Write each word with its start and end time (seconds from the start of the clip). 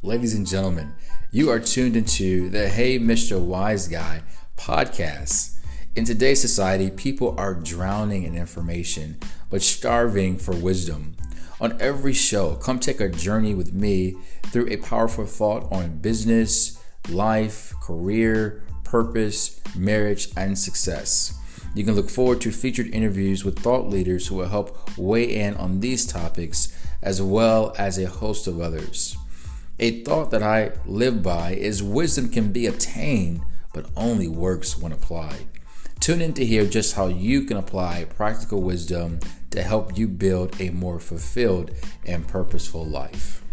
Ladies 0.00 0.32
and 0.32 0.46
gentlemen, 0.46 0.94
you 1.32 1.50
are 1.50 1.58
tuned 1.58 1.96
into 1.96 2.48
the 2.50 2.68
Hey 2.68 3.00
Mr. 3.00 3.40
Wise 3.40 3.88
Guy 3.88 4.22
podcast. 4.56 5.58
In 5.96 6.04
today's 6.04 6.40
society, 6.40 6.88
people 6.88 7.34
are 7.36 7.52
drowning 7.52 8.22
in 8.22 8.36
information 8.36 9.18
but 9.50 9.60
starving 9.60 10.38
for 10.38 10.54
wisdom. 10.54 11.16
On 11.60 11.76
every 11.80 12.12
show, 12.12 12.54
come 12.54 12.78
take 12.78 13.00
a 13.00 13.08
journey 13.08 13.56
with 13.56 13.72
me 13.72 14.14
through 14.46 14.68
a 14.68 14.76
powerful 14.76 15.26
thought 15.26 15.66
on 15.72 15.98
business, 15.98 16.80
life, 17.08 17.74
career, 17.82 18.62
purpose, 18.84 19.60
marriage, 19.74 20.28
and 20.36 20.56
success. 20.56 21.36
You 21.74 21.84
can 21.84 21.96
look 21.96 22.08
forward 22.08 22.40
to 22.42 22.52
featured 22.52 22.94
interviews 22.94 23.44
with 23.44 23.58
thought 23.58 23.88
leaders 23.88 24.28
who 24.28 24.36
will 24.36 24.48
help 24.48 24.96
weigh 24.96 25.34
in 25.34 25.56
on 25.56 25.80
these 25.80 26.06
topics 26.06 26.72
as 27.02 27.20
well 27.20 27.74
as 27.76 27.98
a 27.98 28.06
host 28.08 28.46
of 28.46 28.60
others. 28.60 29.16
A 29.80 30.02
thought 30.02 30.32
that 30.32 30.42
I 30.42 30.72
live 30.86 31.22
by 31.22 31.52
is 31.52 31.84
wisdom 31.84 32.30
can 32.30 32.50
be 32.50 32.66
attained, 32.66 33.42
but 33.72 33.86
only 33.96 34.26
works 34.26 34.76
when 34.76 34.90
applied. 34.90 35.46
Tune 36.00 36.20
in 36.20 36.32
to 36.34 36.44
hear 36.44 36.66
just 36.66 36.96
how 36.96 37.06
you 37.06 37.44
can 37.44 37.56
apply 37.56 38.06
practical 38.06 38.60
wisdom 38.60 39.20
to 39.50 39.62
help 39.62 39.96
you 39.96 40.08
build 40.08 40.60
a 40.60 40.70
more 40.70 40.98
fulfilled 40.98 41.70
and 42.04 42.26
purposeful 42.26 42.84
life. 42.84 43.44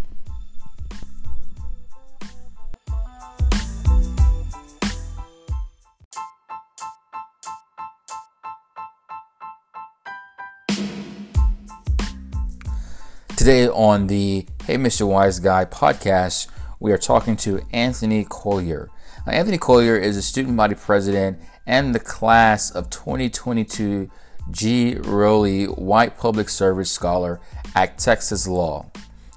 Today 13.37 13.67
on 13.67 14.07
the 14.07 14.47
Hey 14.65 14.77
Mr. 14.77 15.07
Wise 15.07 15.39
Guy 15.39 15.65
podcast, 15.65 16.47
we 16.79 16.91
are 16.91 16.97
talking 16.97 17.35
to 17.35 17.61
Anthony 17.71 18.25
Collier. 18.27 18.89
Now, 19.27 19.33
Anthony 19.33 19.59
Collier 19.59 19.95
is 19.95 20.17
a 20.17 20.23
student 20.23 20.57
body 20.57 20.73
president 20.73 21.37
and 21.67 21.93
the 21.93 21.99
class 21.99 22.71
of 22.71 22.89
2022 22.89 24.09
G. 24.49 24.95
Rollie 24.95 25.67
White 25.67 26.17
Public 26.17 26.49
Service 26.49 26.89
Scholar 26.89 27.39
at 27.75 27.99
Texas 27.99 28.47
Law. 28.47 28.89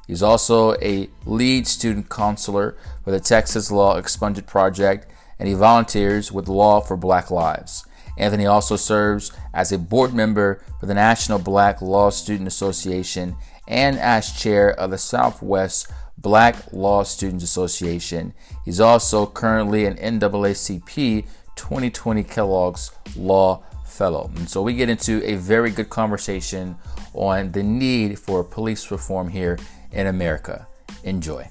He's 0.06 0.22
also 0.22 0.72
a 0.80 1.10
lead 1.26 1.66
student 1.66 2.08
counselor 2.08 2.78
for 3.04 3.10
the 3.10 3.20
Texas 3.20 3.70
Law 3.70 3.98
Expunged 3.98 4.46
Project 4.46 5.12
and 5.38 5.46
he 5.46 5.54
volunteers 5.54 6.32
with 6.32 6.48
Law 6.48 6.80
for 6.80 6.96
Black 6.96 7.30
Lives. 7.30 7.84
Anthony 8.16 8.46
also 8.46 8.76
serves 8.76 9.30
as 9.52 9.72
a 9.72 9.78
board 9.78 10.14
member 10.14 10.64
for 10.80 10.86
the 10.86 10.94
National 10.94 11.38
Black 11.38 11.82
Law 11.82 12.08
Student 12.08 12.48
Association 12.48 13.36
and 13.68 13.98
as 13.98 14.32
chair 14.32 14.72
of 14.72 14.90
the 14.90 14.98
Southwest 14.98 15.92
Black 16.16 16.72
Law 16.72 17.04
Students 17.04 17.44
Association. 17.44 18.34
He's 18.64 18.80
also 18.80 19.26
currently 19.26 19.84
an 19.84 19.96
NAACP 19.96 21.26
2020 21.54 22.24
Kellogg's 22.24 22.90
Law 23.14 23.62
Fellow. 23.86 24.30
And 24.36 24.48
so 24.48 24.62
we 24.62 24.74
get 24.74 24.88
into 24.88 25.22
a 25.24 25.36
very 25.36 25.70
good 25.70 25.90
conversation 25.90 26.76
on 27.14 27.52
the 27.52 27.62
need 27.62 28.18
for 28.18 28.42
police 28.42 28.90
reform 28.90 29.28
here 29.28 29.58
in 29.92 30.08
America. 30.08 30.66
Enjoy. 31.04 31.48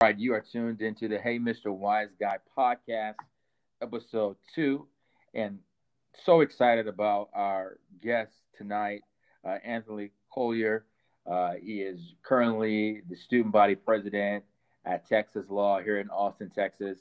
All 0.00 0.08
right, 0.08 0.18
you 0.18 0.34
are 0.34 0.40
tuned 0.40 0.82
into 0.82 1.08
the 1.08 1.18
Hey 1.18 1.38
Mr. 1.38 1.66
Wise 1.66 2.08
Guy 2.18 2.38
podcast, 2.56 3.14
episode 3.80 4.36
two. 4.54 4.86
And 5.34 5.60
so 6.24 6.40
excited 6.40 6.86
about 6.88 7.30
our 7.32 7.78
guest 8.02 8.32
tonight, 8.56 9.02
uh, 9.44 9.58
Anthony 9.64 10.10
Collier. 10.32 10.84
Uh, 11.26 11.52
he 11.62 11.80
is 11.80 12.14
currently 12.22 13.02
the 13.08 13.16
student 13.16 13.52
body 13.52 13.74
president 13.74 14.44
at 14.84 15.08
Texas 15.08 15.46
Law 15.48 15.80
here 15.80 15.98
in 15.98 16.08
Austin, 16.10 16.50
Texas. 16.50 16.98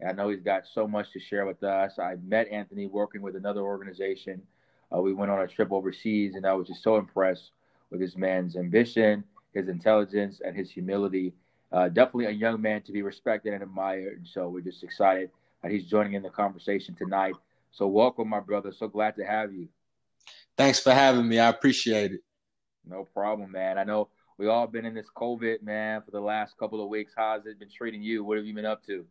And 0.00 0.08
I 0.08 0.12
know 0.12 0.28
he's 0.28 0.42
got 0.42 0.64
so 0.72 0.86
much 0.86 1.12
to 1.12 1.20
share 1.20 1.46
with 1.46 1.62
us. 1.62 1.98
I 1.98 2.16
met 2.24 2.48
Anthony 2.48 2.86
working 2.86 3.22
with 3.22 3.36
another 3.36 3.62
organization. 3.62 4.42
Uh, 4.94 5.00
we 5.00 5.12
went 5.12 5.30
on 5.30 5.40
a 5.40 5.48
trip 5.48 5.72
overseas, 5.72 6.34
and 6.34 6.46
I 6.46 6.52
was 6.52 6.68
just 6.68 6.82
so 6.82 6.96
impressed 6.96 7.50
with 7.90 8.00
this 8.00 8.16
man's 8.16 8.56
ambition, 8.56 9.24
his 9.52 9.68
intelligence, 9.68 10.40
and 10.44 10.56
his 10.56 10.70
humility. 10.70 11.32
Uh, 11.72 11.88
definitely 11.88 12.26
a 12.26 12.30
young 12.30 12.60
man 12.60 12.82
to 12.82 12.92
be 12.92 13.02
respected 13.02 13.52
and 13.52 13.62
admired. 13.62 14.26
So 14.30 14.48
we're 14.48 14.60
just 14.60 14.84
excited 14.84 15.30
that 15.62 15.72
he's 15.72 15.84
joining 15.84 16.12
in 16.12 16.22
the 16.22 16.30
conversation 16.30 16.94
tonight. 16.94 17.34
So 17.74 17.88
welcome, 17.88 18.28
my 18.28 18.38
brother. 18.38 18.70
So 18.70 18.86
glad 18.86 19.16
to 19.16 19.24
have 19.24 19.52
you. 19.52 19.66
Thanks 20.56 20.78
for 20.78 20.92
having 20.92 21.28
me. 21.28 21.40
I 21.40 21.48
appreciate 21.48 22.12
it. 22.12 22.20
No 22.86 23.02
problem, 23.02 23.50
man. 23.50 23.78
I 23.78 23.84
know 23.84 24.10
we 24.38 24.46
all 24.46 24.68
been 24.68 24.84
in 24.84 24.94
this 24.94 25.08
COVID, 25.16 25.60
man, 25.60 26.00
for 26.02 26.12
the 26.12 26.20
last 26.20 26.56
couple 26.56 26.80
of 26.80 26.88
weeks. 26.88 27.12
How's 27.16 27.46
it 27.46 27.58
been 27.58 27.68
treating 27.68 28.00
you? 28.00 28.22
What 28.22 28.36
have 28.36 28.46
you 28.46 28.54
been 28.54 28.64
up 28.64 28.86
to? 28.86 29.04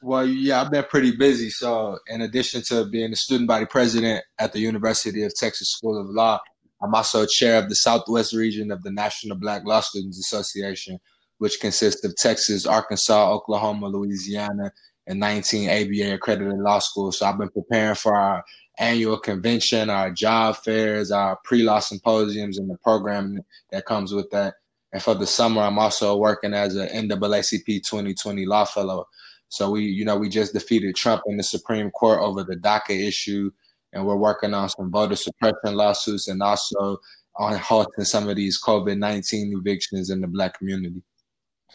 Well, 0.00 0.26
yeah, 0.26 0.62
I've 0.62 0.70
been 0.70 0.84
pretty 0.84 1.14
busy. 1.14 1.50
So, 1.50 1.98
in 2.06 2.22
addition 2.22 2.62
to 2.68 2.86
being 2.86 3.10
the 3.10 3.16
student 3.16 3.48
body 3.48 3.66
president 3.66 4.24
at 4.38 4.54
the 4.54 4.60
University 4.60 5.22
of 5.22 5.34
Texas 5.34 5.72
School 5.72 6.00
of 6.00 6.06
Law, 6.08 6.40
I'm 6.82 6.94
also 6.94 7.26
chair 7.26 7.58
of 7.58 7.68
the 7.68 7.74
Southwest 7.74 8.32
region 8.32 8.72
of 8.72 8.82
the 8.82 8.90
National 8.90 9.36
Black 9.36 9.66
Law 9.66 9.80
Students 9.80 10.18
Association, 10.18 10.98
which 11.36 11.60
consists 11.60 12.02
of 12.02 12.16
Texas, 12.16 12.64
Arkansas, 12.64 13.30
Oklahoma, 13.30 13.88
Louisiana, 13.88 14.72
and 15.06 15.18
19 15.20 15.68
ABA 15.68 16.14
accredited 16.14 16.58
law 16.58 16.78
schools. 16.78 17.18
So 17.18 17.26
I've 17.26 17.38
been 17.38 17.48
preparing 17.48 17.94
for 17.94 18.14
our 18.14 18.44
annual 18.78 19.18
convention, 19.18 19.90
our 19.90 20.10
job 20.10 20.56
fairs, 20.56 21.10
our 21.10 21.38
pre-law 21.44 21.80
symposiums, 21.80 22.58
and 22.58 22.70
the 22.70 22.78
program 22.78 23.40
that 23.70 23.86
comes 23.86 24.12
with 24.12 24.30
that. 24.30 24.54
And 24.92 25.02
for 25.02 25.14
the 25.14 25.26
summer, 25.26 25.62
I'm 25.62 25.78
also 25.78 26.16
working 26.16 26.54
as 26.54 26.76
an 26.76 26.88
NAACP 26.88 27.66
2020 27.66 28.46
law 28.46 28.64
fellow. 28.64 29.06
So 29.48 29.70
we, 29.70 29.84
you 29.84 30.04
know, 30.04 30.16
we 30.16 30.28
just 30.28 30.52
defeated 30.52 30.96
Trump 30.96 31.22
in 31.26 31.36
the 31.36 31.42
Supreme 31.42 31.90
Court 31.90 32.20
over 32.20 32.42
the 32.42 32.56
DACA 32.56 33.06
issue, 33.06 33.50
and 33.92 34.06
we're 34.06 34.16
working 34.16 34.54
on 34.54 34.68
some 34.68 34.90
voter 34.90 35.16
suppression 35.16 35.76
lawsuits 35.76 36.28
and 36.28 36.42
also 36.42 36.98
on 37.36 37.56
halting 37.56 38.04
some 38.04 38.28
of 38.28 38.36
these 38.36 38.60
COVID-19 38.62 39.52
evictions 39.58 40.10
in 40.10 40.20
the 40.20 40.26
Black 40.26 40.58
community. 40.58 41.02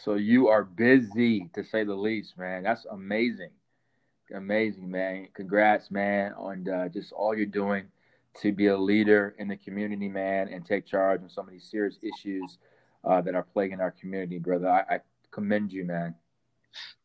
So 0.04 0.14
you 0.14 0.48
are 0.48 0.64
busy 0.64 1.50
to 1.54 1.64
say 1.64 1.84
the 1.84 1.94
least, 1.94 2.38
man. 2.38 2.62
That's 2.62 2.84
amazing. 2.86 3.50
Amazing, 4.32 4.90
man. 4.90 5.28
Congrats, 5.34 5.90
man, 5.90 6.34
on 6.34 6.68
uh, 6.68 6.88
just 6.88 7.12
all 7.12 7.34
you're 7.34 7.46
doing 7.46 7.86
to 8.40 8.52
be 8.52 8.66
a 8.66 8.76
leader 8.76 9.34
in 9.38 9.48
the 9.48 9.56
community, 9.56 10.08
man, 10.08 10.48
and 10.48 10.64
take 10.64 10.86
charge 10.86 11.22
on 11.22 11.30
some 11.30 11.46
of 11.46 11.52
these 11.52 11.68
serious 11.68 11.98
issues 12.02 12.58
uh, 13.04 13.20
that 13.22 13.34
are 13.34 13.42
plaguing 13.42 13.80
our 13.80 13.90
community, 13.90 14.38
brother. 14.38 14.68
I, 14.68 14.94
I, 14.94 15.00
commend 15.30 15.72
you, 15.72 15.84
man. 15.84 16.14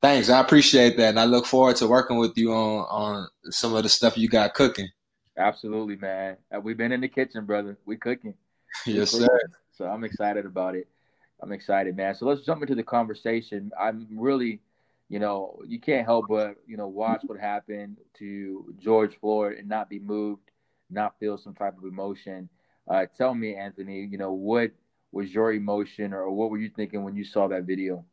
Thanks. 0.02 0.30
I 0.30 0.40
appreciate 0.40 0.96
that. 0.98 1.10
And 1.10 1.20
I 1.20 1.26
look 1.26 1.46
forward 1.46 1.76
to 1.78 1.88
working 1.88 2.18
with 2.18 2.38
you 2.38 2.54
on, 2.54 2.86
on 2.90 3.28
some 3.50 3.74
of 3.74 3.84
the 3.84 3.90
stuff 3.90 4.18
you 4.18 4.30
got 4.30 4.54
cooking. 4.54 4.88
Absolutely, 5.38 5.96
man. 5.96 6.38
Uh, 6.56 6.60
we've 6.60 6.78
been 6.78 6.92
in 6.92 7.02
the 7.02 7.08
kitchen, 7.08 7.46
brother. 7.46 7.78
We 7.86 7.98
cooking. 7.98 8.36
yes, 8.86 9.12
sir. 9.12 9.40
So 9.72 9.86
I'm 9.86 10.04
excited 10.04 10.46
about 10.46 10.76
it. 10.76 10.88
I'm 11.44 11.52
excited, 11.52 11.98
man. 11.98 12.16
So 12.16 12.26
let's 12.26 12.46
jump 12.46 12.62
into 12.62 12.74
the 12.74 12.84
conversation. 12.84 13.70
I'm 13.78 14.08
really, 14.16 14.62
you 15.10 15.20
know, 15.20 15.60
you 15.68 15.78
can't 15.78 16.06
help 16.06 16.28
but, 16.30 16.56
you 16.66 16.78
know, 16.78 16.88
watch 16.88 17.24
what 17.26 17.38
happened 17.38 17.98
to 18.20 18.74
George 18.80 19.20
Floyd 19.20 19.58
and 19.58 19.68
not 19.68 19.90
be 19.90 20.00
moved, 20.00 20.52
not 20.90 21.20
feel 21.20 21.38
some 21.38 21.54
type 21.54 21.78
of 21.78 21.84
emotion. 21.84 22.48
Uh, 22.90 23.06
tell 23.18 23.36
me, 23.36 23.56
Anthony, 23.56 24.08
you 24.10 24.18
know, 24.18 24.32
what 24.32 24.72
was 25.12 25.34
your 25.34 25.52
emotion 25.52 26.14
or 26.14 26.32
what 26.32 26.50
were 26.50 26.58
you 26.58 26.70
thinking 26.70 27.04
when 27.04 27.16
you 27.16 27.26
saw 27.26 27.50
that 27.50 27.64
video? 27.64 28.06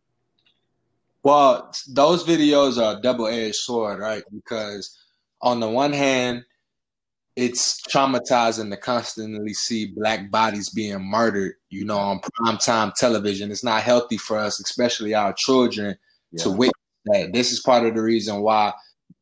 Well, 1.22 1.72
those 1.88 2.24
videos 2.24 2.82
are 2.82 3.00
double 3.00 3.28
edged 3.28 3.56
sword, 3.56 4.00
right? 4.00 4.24
Because 4.32 4.98
on 5.40 5.60
the 5.60 5.68
one 5.68 5.92
hand, 5.92 6.44
it's 7.40 7.80
traumatizing 7.82 8.70
to 8.70 8.76
constantly 8.76 9.54
see 9.54 9.92
black 9.96 10.30
bodies 10.30 10.68
being 10.68 11.00
murdered, 11.00 11.54
you 11.70 11.86
know, 11.86 11.96
on 11.96 12.20
prime 12.20 12.58
time 12.58 12.92
television. 12.98 13.50
It's 13.50 13.64
not 13.64 13.82
healthy 13.82 14.18
for 14.18 14.36
us, 14.36 14.60
especially 14.60 15.14
our 15.14 15.32
children, 15.32 15.96
yeah. 16.32 16.42
to 16.42 16.50
witness 16.50 16.74
that. 17.06 17.32
This 17.32 17.50
is 17.50 17.60
part 17.60 17.86
of 17.86 17.94
the 17.94 18.02
reason 18.02 18.42
why 18.42 18.74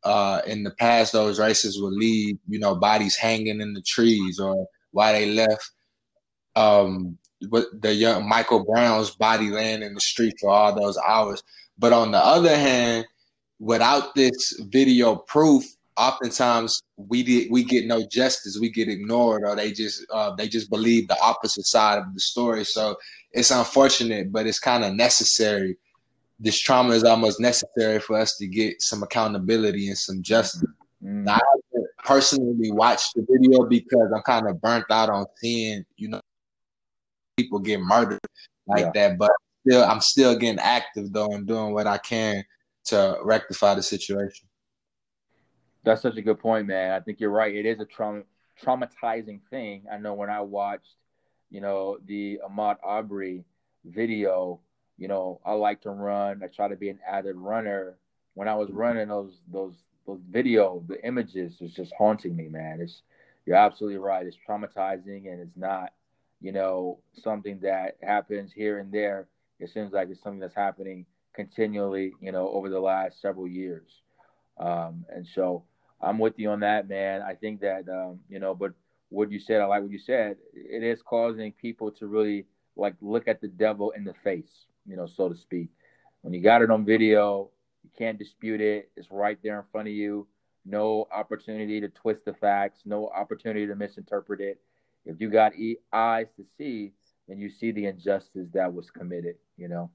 uh, 0.02 0.40
in 0.48 0.64
the 0.64 0.72
past 0.72 1.12
those 1.12 1.38
races 1.38 1.80
would 1.80 1.92
leave, 1.92 2.38
you 2.48 2.58
know, 2.58 2.74
bodies 2.74 3.14
hanging 3.14 3.60
in 3.60 3.72
the 3.72 3.82
trees 3.82 4.40
or 4.40 4.66
why 4.90 5.12
they 5.12 5.30
left 5.30 5.70
um, 6.56 7.16
the 7.40 7.94
young 7.94 8.28
Michael 8.28 8.64
Brown's 8.64 9.10
body 9.10 9.50
laying 9.50 9.82
in 9.82 9.94
the 9.94 10.00
street 10.00 10.34
for 10.40 10.50
all 10.50 10.74
those 10.74 10.98
hours. 11.06 11.44
But 11.78 11.92
on 11.92 12.10
the 12.10 12.18
other 12.18 12.56
hand, 12.56 13.06
without 13.60 14.16
this 14.16 14.60
video 14.70 15.14
proof, 15.14 15.64
oftentimes 15.98 16.82
we 16.96 17.22
did 17.22 17.50
we 17.50 17.64
get 17.64 17.86
no 17.86 18.06
justice 18.10 18.58
we 18.60 18.70
get 18.70 18.88
ignored 18.88 19.42
or 19.44 19.56
they 19.56 19.72
just 19.72 20.04
uh, 20.12 20.34
they 20.36 20.48
just 20.48 20.70
believe 20.70 21.08
the 21.08 21.20
opposite 21.20 21.66
side 21.66 21.98
of 21.98 22.14
the 22.14 22.20
story 22.20 22.64
so 22.64 22.96
it's 23.32 23.50
unfortunate 23.50 24.32
but 24.32 24.46
it's 24.46 24.60
kind 24.60 24.84
of 24.84 24.94
necessary 24.94 25.76
this 26.40 26.60
trauma 26.60 26.94
is 26.94 27.04
almost 27.04 27.40
necessary 27.40 27.98
for 27.98 28.16
us 28.16 28.36
to 28.36 28.46
get 28.46 28.80
some 28.80 29.02
accountability 29.02 29.88
and 29.88 29.98
some 29.98 30.22
justice 30.22 30.64
mm. 31.04 31.28
i 31.28 31.40
personally 32.04 32.70
watched 32.70 33.12
the 33.14 33.26
video 33.28 33.64
because 33.64 34.12
i'm 34.14 34.22
kind 34.22 34.48
of 34.48 34.60
burnt 34.60 34.84
out 34.90 35.10
on 35.10 35.26
seeing 35.36 35.84
you 35.96 36.08
know 36.08 36.20
people 37.38 37.60
get 37.60 37.80
murdered 37.80 38.20
like 38.66 38.86
yeah. 38.86 38.90
that. 38.94 39.18
But 39.18 39.30
still, 39.66 39.84
I'm 39.84 40.00
still 40.00 40.36
getting 40.36 40.58
active 40.58 41.12
though 41.12 41.30
and 41.30 41.46
doing 41.46 41.72
what 41.72 41.86
I 41.86 41.98
can 41.98 42.44
to 42.86 43.18
rectify 43.22 43.74
the 43.74 43.82
situation. 43.82 44.47
That's 45.88 46.02
such 46.02 46.18
a 46.18 46.22
good 46.22 46.38
point, 46.38 46.66
man. 46.66 46.92
I 46.92 47.00
think 47.00 47.18
you're 47.18 47.30
right. 47.30 47.54
It 47.54 47.64
is 47.64 47.80
a 47.80 47.86
trauma 47.86 48.20
traumatizing 48.62 49.40
thing. 49.48 49.84
I 49.90 49.96
know 49.96 50.12
when 50.12 50.28
I 50.28 50.42
watched, 50.42 50.96
you 51.50 51.62
know, 51.62 51.96
the 52.04 52.40
Ahmaud 52.46 52.76
Arbery 52.82 53.42
video, 53.86 54.60
you 54.98 55.08
know, 55.08 55.40
I 55.46 55.52
like 55.52 55.80
to 55.82 55.90
run. 55.90 56.42
I 56.44 56.48
try 56.48 56.68
to 56.68 56.76
be 56.76 56.90
an 56.90 56.98
avid 57.10 57.36
runner. 57.36 57.96
When 58.34 58.48
I 58.48 58.54
was 58.54 58.70
running 58.70 59.08
those 59.08 59.38
those 59.50 59.76
those 60.06 60.20
video, 60.30 60.84
the 60.86 61.02
images 61.06 61.58
is 61.62 61.72
just 61.72 61.94
haunting 61.96 62.36
me, 62.36 62.48
man. 62.48 62.82
It's 62.82 63.00
you're 63.46 63.56
absolutely 63.56 63.98
right. 63.98 64.26
It's 64.26 64.36
traumatizing 64.46 65.32
and 65.32 65.40
it's 65.40 65.56
not, 65.56 65.94
you 66.42 66.52
know, 66.52 66.98
something 67.14 67.60
that 67.60 67.96
happens 68.02 68.52
here 68.52 68.78
and 68.78 68.92
there. 68.92 69.26
It 69.58 69.70
seems 69.70 69.94
like 69.94 70.10
it's 70.10 70.22
something 70.22 70.38
that's 70.38 70.54
happening 70.54 71.06
continually, 71.32 72.12
you 72.20 72.30
know, 72.30 72.50
over 72.50 72.68
the 72.68 72.78
last 72.78 73.22
several 73.22 73.48
years. 73.48 73.88
Um, 74.58 75.06
and 75.08 75.26
so 75.34 75.64
I'm 76.00 76.18
with 76.18 76.38
you 76.38 76.50
on 76.50 76.60
that, 76.60 76.88
man. 76.88 77.22
I 77.22 77.34
think 77.34 77.60
that, 77.60 77.88
um, 77.88 78.20
you 78.28 78.38
know, 78.38 78.54
but 78.54 78.72
what 79.08 79.32
you 79.32 79.40
said, 79.40 79.60
I 79.60 79.66
like 79.66 79.82
what 79.82 79.90
you 79.90 79.98
said. 79.98 80.36
It 80.54 80.82
is 80.82 81.02
causing 81.02 81.52
people 81.52 81.90
to 81.92 82.06
really 82.06 82.46
like 82.76 82.94
look 83.00 83.26
at 83.26 83.40
the 83.40 83.48
devil 83.48 83.90
in 83.92 84.04
the 84.04 84.14
face, 84.22 84.66
you 84.86 84.96
know, 84.96 85.06
so 85.06 85.28
to 85.28 85.36
speak. 85.36 85.70
When 86.22 86.32
you 86.32 86.40
got 86.40 86.62
it 86.62 86.70
on 86.70 86.84
video, 86.84 87.50
you 87.82 87.90
can't 87.96 88.18
dispute 88.18 88.60
it. 88.60 88.90
It's 88.96 89.10
right 89.10 89.38
there 89.42 89.58
in 89.58 89.64
front 89.72 89.88
of 89.88 89.94
you. 89.94 90.26
No 90.64 91.08
opportunity 91.12 91.80
to 91.80 91.88
twist 91.88 92.24
the 92.24 92.34
facts. 92.34 92.80
No 92.84 93.08
opportunity 93.08 93.66
to 93.66 93.74
misinterpret 93.74 94.40
it. 94.40 94.60
If 95.04 95.20
you 95.20 95.30
got 95.30 95.52
eyes 95.92 96.26
to 96.36 96.44
see, 96.58 96.92
then 97.26 97.38
you 97.38 97.48
see 97.48 97.72
the 97.72 97.86
injustice 97.86 98.48
that 98.52 98.72
was 98.72 98.90
committed. 98.90 99.36
You 99.56 99.68
know. 99.68 99.90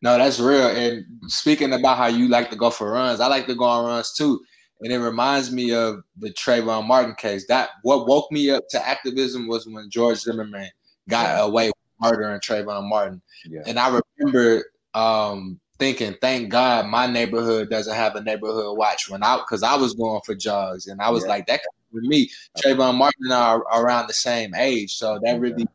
No, 0.00 0.16
that's 0.16 0.38
real. 0.38 0.68
And 0.68 1.04
speaking 1.26 1.72
about 1.72 1.98
how 1.98 2.06
you 2.06 2.28
like 2.28 2.50
to 2.50 2.56
go 2.56 2.70
for 2.70 2.92
runs, 2.92 3.20
I 3.20 3.26
like 3.26 3.46
to 3.46 3.54
go 3.54 3.64
on 3.64 3.84
runs 3.84 4.12
too. 4.12 4.40
And 4.80 4.92
it 4.92 4.98
reminds 4.98 5.50
me 5.50 5.72
of 5.72 6.04
the 6.16 6.30
Trayvon 6.30 6.86
Martin 6.86 7.14
case. 7.16 7.46
That 7.48 7.70
what 7.82 8.06
woke 8.06 8.30
me 8.30 8.50
up 8.50 8.64
to 8.70 8.86
activism 8.86 9.48
was 9.48 9.66
when 9.66 9.90
George 9.90 10.18
Zimmerman 10.18 10.70
got 11.08 11.44
away 11.44 11.68
with 11.68 11.74
murdering 12.00 12.40
Trayvon 12.40 12.88
Martin. 12.88 13.20
Yeah. 13.44 13.62
And 13.66 13.78
I 13.78 14.00
remember 14.18 14.64
um, 14.94 15.58
thinking, 15.78 16.14
thank 16.20 16.50
God 16.50 16.86
my 16.86 17.06
neighborhood 17.06 17.70
doesn't 17.70 17.94
have 17.94 18.14
a 18.16 18.22
neighborhood 18.22 18.76
watch 18.76 19.08
when 19.08 19.22
I 19.22 19.36
because 19.38 19.62
I 19.62 19.76
was 19.76 19.94
going 19.94 20.20
for 20.24 20.34
jogs 20.34 20.86
and 20.86 21.00
I 21.00 21.10
was 21.10 21.24
yeah. 21.24 21.30
like 21.30 21.46
that 21.46 21.60
with 21.92 22.04
me. 22.04 22.30
Trayvon 22.58 22.96
Martin 22.96 23.24
and 23.24 23.34
I 23.34 23.54
are 23.54 23.82
around 23.82 24.08
the 24.08 24.14
same 24.14 24.54
age, 24.54 24.94
so 24.94 25.18
that 25.24 25.40
really 25.40 25.66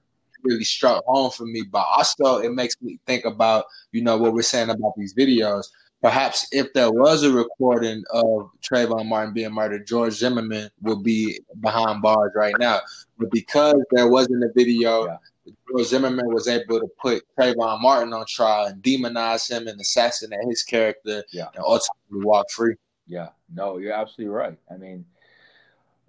really 0.44 0.64
struck 0.64 1.04
home 1.06 1.32
for 1.32 1.46
me. 1.46 1.64
But 1.70 1.86
also, 1.90 2.38
it 2.38 2.54
makes 2.54 2.76
me 2.82 3.00
think 3.06 3.26
about 3.26 3.66
you 3.92 4.02
know 4.02 4.18
what 4.18 4.34
we're 4.34 4.42
saying 4.42 4.70
about 4.70 4.94
these 4.98 5.14
videos. 5.14 5.66
Perhaps 6.04 6.50
if 6.52 6.74
there 6.74 6.92
was 6.92 7.24
a 7.24 7.32
recording 7.32 8.04
of 8.12 8.52
Trayvon 8.62 9.08
Martin 9.08 9.34
being 9.34 9.54
murdered, 9.54 9.88
George 9.88 10.16
Zimmerman 10.16 10.70
would 10.82 11.02
be 11.02 11.40
behind 11.62 12.02
bars 12.02 12.34
right 12.36 12.54
now. 12.60 12.82
But 13.18 13.32
because 13.32 13.82
there 13.92 14.10
wasn't 14.10 14.44
a 14.44 14.52
video, 14.54 15.06
yeah. 15.06 15.54
George 15.70 15.88
Zimmerman 15.88 16.28
was 16.28 16.50
able 16.50 16.82
to 16.82 16.90
put 17.02 17.24
Trayvon 17.40 17.82
Martin 17.82 18.12
on 18.12 18.26
trial 18.28 18.66
and 18.66 18.84
demonize 18.84 19.50
him 19.50 19.66
and 19.70 19.80
assassinate 19.80 20.46
his 20.50 20.62
character 20.62 21.24
yeah. 21.32 21.46
and 21.56 21.64
ultimately 21.64 22.26
walk 22.26 22.52
free. 22.52 22.76
Yeah, 23.08 23.30
no, 23.54 23.78
you're 23.78 23.94
absolutely 23.94 24.36
right. 24.36 24.58
I 24.70 24.76
mean, 24.76 25.06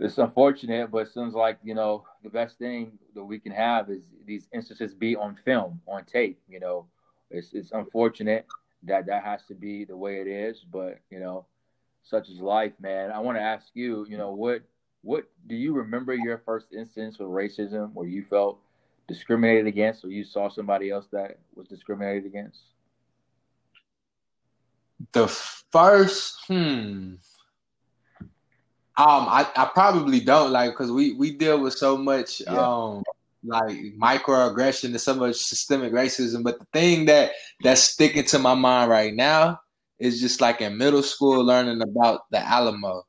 it's 0.00 0.18
unfortunate, 0.18 0.90
but 0.90 1.06
it 1.06 1.14
seems 1.14 1.34
like 1.34 1.58
you 1.62 1.74
know 1.74 2.04
the 2.24 2.30
best 2.30 2.58
thing 2.58 2.98
that 3.14 3.22
we 3.22 3.38
can 3.38 3.52
have 3.52 3.90
is 3.90 4.02
these 4.26 4.48
instances 4.52 4.92
be 4.92 5.14
on 5.14 5.36
film, 5.44 5.80
on 5.86 6.04
tape. 6.04 6.40
You 6.48 6.58
know, 6.58 6.86
it's 7.30 7.52
it's 7.52 7.70
unfortunate 7.70 8.44
that 8.86 9.06
that 9.06 9.24
has 9.24 9.40
to 9.48 9.54
be 9.54 9.84
the 9.84 9.96
way 9.96 10.20
it 10.20 10.26
is, 10.26 10.64
but 10.70 10.98
you 11.10 11.18
know, 11.18 11.46
such 12.02 12.28
is 12.28 12.38
life, 12.38 12.72
man. 12.80 13.10
I 13.10 13.18
want 13.18 13.38
to 13.38 13.42
ask 13.42 13.66
you, 13.74 14.06
you 14.08 14.16
know, 14.16 14.32
what 14.32 14.62
what 15.02 15.24
do 15.46 15.54
you 15.54 15.74
remember 15.74 16.14
your 16.14 16.42
first 16.44 16.66
instance 16.72 17.20
of 17.20 17.26
racism 17.28 17.92
where 17.92 18.08
you 18.08 18.24
felt 18.28 18.58
discriminated 19.06 19.66
against, 19.66 20.04
or 20.04 20.08
you 20.08 20.24
saw 20.24 20.48
somebody 20.48 20.90
else 20.90 21.06
that 21.12 21.38
was 21.54 21.68
discriminated 21.68 22.26
against? 22.26 22.58
The 25.12 25.28
first, 25.28 26.38
hmm. 26.46 27.14
Um, 28.96 29.26
I, 29.26 29.44
I 29.56 29.70
probably 29.74 30.20
don't 30.20 30.52
like 30.52 30.70
because 30.70 30.92
we 30.92 31.14
we 31.14 31.32
deal 31.32 31.60
with 31.60 31.74
so 31.74 31.96
much 31.96 32.40
yeah. 32.40 32.52
um 32.52 33.02
like 33.44 33.76
microaggression 34.00 34.86
and 34.86 35.00
so 35.00 35.14
much 35.14 35.36
systemic 35.36 35.92
racism. 35.92 36.42
But 36.42 36.58
the 36.58 36.66
thing 36.72 37.06
that 37.06 37.32
that's 37.62 37.82
sticking 37.82 38.24
to 38.24 38.38
my 38.38 38.54
mind 38.54 38.90
right 38.90 39.14
now 39.14 39.60
is 39.98 40.20
just 40.20 40.40
like 40.40 40.60
in 40.60 40.76
middle 40.76 41.02
school 41.02 41.44
learning 41.44 41.82
about 41.82 42.22
the 42.30 42.38
Alamo. 42.38 43.04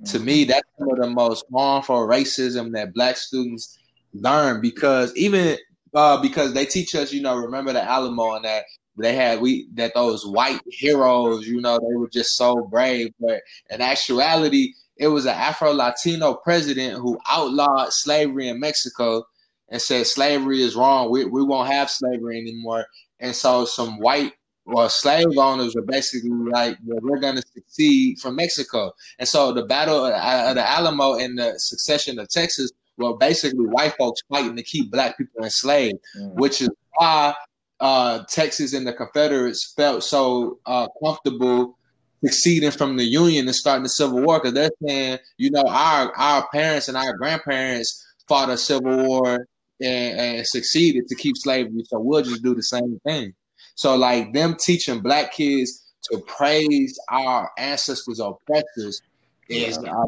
Mm-hmm. 0.00 0.04
To 0.12 0.18
me, 0.20 0.42
mm-hmm. 0.42 0.50
that's 0.50 0.68
one 0.76 0.98
of 0.98 1.04
the 1.04 1.10
most 1.10 1.44
harmful 1.52 2.06
racism 2.06 2.72
that 2.72 2.94
black 2.94 3.16
students 3.16 3.78
learn 4.14 4.60
because 4.60 5.14
even 5.16 5.56
uh, 5.94 6.20
because 6.20 6.52
they 6.52 6.64
teach 6.64 6.94
us, 6.94 7.12
you 7.12 7.22
know, 7.22 7.36
remember 7.36 7.72
the 7.72 7.82
Alamo 7.82 8.34
and 8.34 8.44
that 8.44 8.64
they 8.96 9.14
had 9.14 9.40
we 9.40 9.68
that 9.74 9.94
those 9.94 10.26
white 10.26 10.60
heroes, 10.66 11.46
you 11.46 11.60
know, 11.60 11.78
they 11.78 11.96
were 11.96 12.08
just 12.08 12.36
so 12.36 12.66
brave. 12.70 13.12
But 13.20 13.40
in 13.70 13.80
actuality, 13.80 14.74
it 14.96 15.08
was 15.08 15.26
an 15.26 15.34
Afro 15.34 15.72
Latino 15.72 16.34
president 16.34 17.00
who 17.00 17.18
outlawed 17.28 17.92
slavery 17.92 18.48
in 18.48 18.60
Mexico 18.60 19.24
and 19.68 19.80
said 19.80 20.06
slavery 20.06 20.62
is 20.62 20.74
wrong. 20.74 21.10
We, 21.10 21.24
we 21.24 21.42
won't 21.42 21.70
have 21.70 21.90
slavery 21.90 22.38
anymore. 22.38 22.86
And 23.20 23.34
so 23.34 23.64
some 23.64 23.98
white 23.98 24.32
or 24.64 24.88
slave 24.88 25.26
owners 25.36 25.74
were 25.74 25.82
basically 25.82 26.30
like, 26.30 26.76
well, 26.84 27.00
we're 27.02 27.20
going 27.20 27.36
to 27.36 27.42
succeed 27.54 28.18
from 28.20 28.36
Mexico. 28.36 28.92
And 29.18 29.28
so 29.28 29.52
the 29.52 29.64
battle 29.64 30.04
of 30.04 30.54
the 30.54 30.68
Alamo 30.68 31.14
and 31.14 31.38
the 31.38 31.54
succession 31.58 32.18
of 32.18 32.28
Texas 32.28 32.70
were 32.96 33.16
basically 33.16 33.66
white 33.66 33.94
folks 33.96 34.20
fighting 34.28 34.56
to 34.56 34.62
keep 34.62 34.90
black 34.90 35.16
people 35.16 35.42
enslaved, 35.42 35.98
mm. 36.18 36.34
which 36.34 36.60
is 36.60 36.70
why 36.96 37.34
uh, 37.80 38.24
Texas 38.28 38.74
and 38.74 38.86
the 38.86 38.92
Confederates 38.92 39.72
felt 39.76 40.02
so 40.02 40.58
uh, 40.66 40.88
comfortable 41.02 41.78
succeeding 42.24 42.72
from 42.72 42.96
the 42.96 43.04
Union 43.04 43.46
and 43.46 43.54
starting 43.54 43.84
the 43.84 43.88
Civil 43.88 44.20
War 44.22 44.38
because 44.38 44.52
they're 44.52 44.70
saying, 44.86 45.18
you 45.36 45.50
know, 45.50 45.64
our 45.66 46.12
our 46.16 46.48
parents 46.52 46.88
and 46.88 46.96
our 46.96 47.16
grandparents 47.16 48.04
fought 48.26 48.50
a 48.50 48.56
Civil 48.56 49.06
War 49.06 49.46
and, 49.80 50.18
and 50.18 50.46
succeeded 50.46 51.06
to 51.08 51.14
keep 51.14 51.36
slavery, 51.36 51.82
so 51.84 51.98
we'll 51.98 52.22
just 52.22 52.42
do 52.42 52.54
the 52.54 52.62
same 52.62 52.98
thing. 53.04 53.32
So, 53.74 53.96
like 53.96 54.32
them 54.32 54.56
teaching 54.58 55.00
black 55.00 55.32
kids 55.32 55.94
to 56.10 56.18
praise 56.26 56.98
our 57.10 57.50
ancestors' 57.58 58.20
oppressors 58.20 59.02
is 59.48 59.78
yeah. 59.82 60.02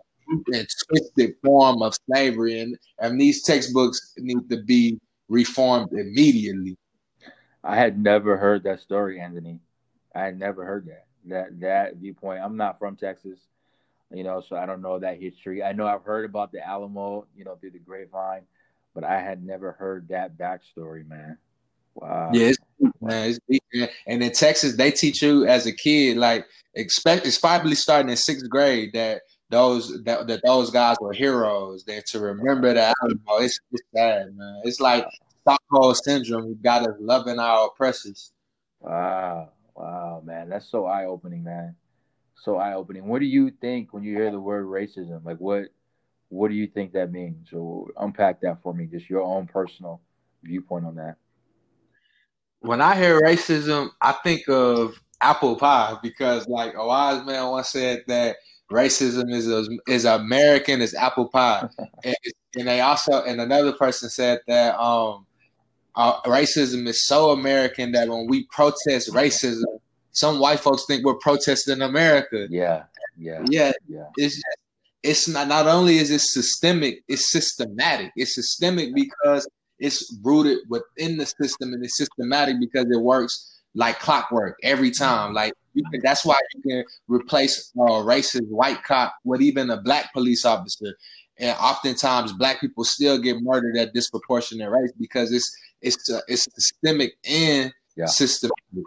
a 0.55 0.67
twisted 0.89 1.35
form 1.45 1.83
of 1.83 1.95
slavery, 2.07 2.61
and, 2.61 2.77
and 2.99 3.21
these 3.21 3.43
textbooks 3.43 4.15
need 4.19 4.49
to 4.51 4.63
be 4.63 4.99
reformed 5.29 5.93
immediately. 5.93 6.77
I 7.63 7.77
had 7.77 7.99
never 7.99 8.37
heard 8.37 8.65
that 8.65 8.81
story, 8.81 9.21
Anthony. 9.21 9.61
I 10.15 10.23
had 10.23 10.39
never 10.39 10.65
heard 10.65 10.87
that 10.87 11.05
that 11.27 11.61
that 11.61 11.97
viewpoint. 11.97 12.41
I'm 12.43 12.57
not 12.57 12.79
from 12.79 12.97
Texas, 12.97 13.39
you 14.13 14.25
know, 14.25 14.43
so 14.47 14.57
I 14.57 14.67
don't 14.67 14.83
know 14.83 14.99
that 14.99 15.21
history. 15.21 15.63
I 15.63 15.73
know 15.73 15.87
I've 15.87 16.05
heard 16.05 16.25
about 16.25 16.53
the 16.53 16.67
Alamo, 16.67 17.27
you 17.37 17.45
know, 17.45 17.57
through 17.57 17.73
the 17.73 17.79
grapevine, 17.79 18.43
but 18.95 19.05
I 19.05 19.21
had 19.21 19.45
never 19.45 19.73
heard 19.73 20.09
that 20.09 20.37
backstory, 20.37 21.07
man. 21.09 21.39
Wow. 21.95 22.31
Yeah, 22.33 22.49
it's, 22.49 22.59
man, 23.01 23.37
and 24.07 24.23
in 24.23 24.33
Texas, 24.33 24.77
they 24.77 24.91
teach 24.91 25.23
you 25.23 25.47
as 25.47 25.67
a 25.67 25.73
kid, 25.73 26.17
like 26.17 26.47
expect 26.75 27.27
it's 27.27 27.39
probably 27.39 27.75
starting 27.75 28.11
in 28.11 28.17
sixth 28.17 28.49
grade 28.49 28.93
that 28.95 29.23
those 29.51 30.03
that, 30.05 30.27
that 30.29 30.41
those 30.45 30.71
guys 30.71 30.97
were 31.01 31.13
heroes. 31.13 31.85
That 31.85 32.07
to 32.09 32.21
remember 32.21 32.73
that 32.73 32.95
Alamo, 33.03 33.45
it's, 33.45 33.59
it's 33.73 33.83
sad, 33.95 34.37
man. 34.37 34.61
It's 34.65 34.81
like 34.81 35.05
Stockholm 35.43 35.95
syndrome. 35.95 36.49
We 36.49 36.55
got 36.55 36.89
us 36.89 36.97
loving 37.01 37.39
our 37.39 37.67
oppressors. 37.67 38.33
Wow. 38.81 39.51
Wow, 39.81 40.21
man, 40.23 40.51
that's 40.51 40.71
so 40.71 40.85
eye 40.85 41.07
opening, 41.07 41.43
man. 41.43 41.75
So 42.35 42.57
eye 42.57 42.75
opening. 42.75 43.07
What 43.07 43.21
do 43.21 43.25
you 43.25 43.51
think 43.51 43.95
when 43.95 44.03
you 44.03 44.15
hear 44.15 44.31
the 44.31 44.39
word 44.39 44.67
racism? 44.67 45.25
Like, 45.25 45.39
what 45.39 45.69
what 46.31 46.49
do 46.49 46.55
you 46.55 46.67
think 46.67 46.93
that 46.93 47.13
means? 47.13 47.51
So 47.51 47.91
unpack 47.99 48.41
that 48.41 48.63
for 48.63 48.73
me, 48.73 48.87
just 48.87 49.11
your 49.11 49.23
own 49.23 49.47
personal 49.47 50.01
viewpoint 50.43 50.87
on 50.87 50.95
that. 50.95 51.17
When 52.61 52.81
I 52.81 52.97
hear 52.97 53.21
racism, 53.21 53.91
I 54.01 54.13
think 54.13 54.49
of 54.49 54.95
apple 55.21 55.57
pie 55.57 55.99
because, 56.03 56.49
like 56.49 56.75
a 56.75 56.87
wise 56.87 57.25
man 57.27 57.49
once 57.49 57.69
said 57.69 58.05
that 58.07 58.37
racism 58.71 59.33
is 59.33 59.49
as, 59.49 59.69
is 59.89 60.05
American 60.05 60.81
as 60.81 60.95
apple 60.95 61.29
pie, 61.29 61.69
and, 62.05 62.17
and 62.57 62.69
they 62.69 62.81
also 62.81 63.25
and 63.25 63.41
another 63.41 63.73
person 63.73 64.09
said 64.09 64.41
that 64.47 64.79
um 64.79 65.27
uh, 65.97 66.21
racism 66.23 66.87
is 66.87 67.05
so 67.07 67.31
American 67.31 67.93
that 67.93 68.09
when 68.09 68.29
we 68.29 68.47
protest 68.53 69.13
racism, 69.13 69.81
some 70.13 70.39
white 70.39 70.61
folks 70.61 70.85
think 70.87 71.05
we're 71.05 71.15
protesting 71.15 71.83
America. 71.83 72.47
Yeah, 72.49 72.85
yeah, 73.19 73.45
yeah. 73.51 73.73
yeah. 73.89 74.05
It's 74.17 74.41
it's 75.03 75.29
not. 75.29 75.49
Not 75.49 75.67
only 75.67 75.99
is 75.99 76.11
it 76.11 76.21
systemic, 76.21 77.03
it's 77.09 77.31
systematic. 77.31 78.13
It's 78.17 78.35
systemic 78.35 78.95
because 78.95 79.49
it's 79.79 80.15
rooted 80.23 80.59
within 80.69 81.17
the 81.17 81.27
system 81.27 81.73
and 81.73 81.85
it's 81.85 81.97
systematic 81.97 82.57
because 82.61 82.87
it 82.91 83.01
works 83.01 83.61
like 83.75 83.99
clockwork 83.99 84.59
every 84.63 84.91
time. 84.91 85.33
Like 85.33 85.55
can, 85.75 86.01
that's 86.03 86.25
why 86.25 86.39
you 86.55 86.63
can 86.63 86.85
replace 87.09 87.73
a 87.77 87.81
racist 87.81 88.49
white 88.49 88.83
cop 88.85 89.15
with 89.25 89.41
even 89.41 89.71
a 89.71 89.81
black 89.81 90.13
police 90.13 90.45
officer. 90.45 90.97
And 91.39 91.57
oftentimes, 91.59 92.33
black 92.35 92.61
people 92.61 92.85
still 92.85 93.19
get 93.19 93.41
murdered 93.41 93.77
at 93.77 93.95
disproportionate 93.95 94.71
rates 94.71 94.93
because 94.99 95.33
it's 95.33 95.51
it's 95.81 96.11
uh, 96.11 96.21
it's 96.29 96.47
systemic 96.55 97.15
and 97.25 97.73
yeah. 97.97 98.07
systematic. 98.07 98.85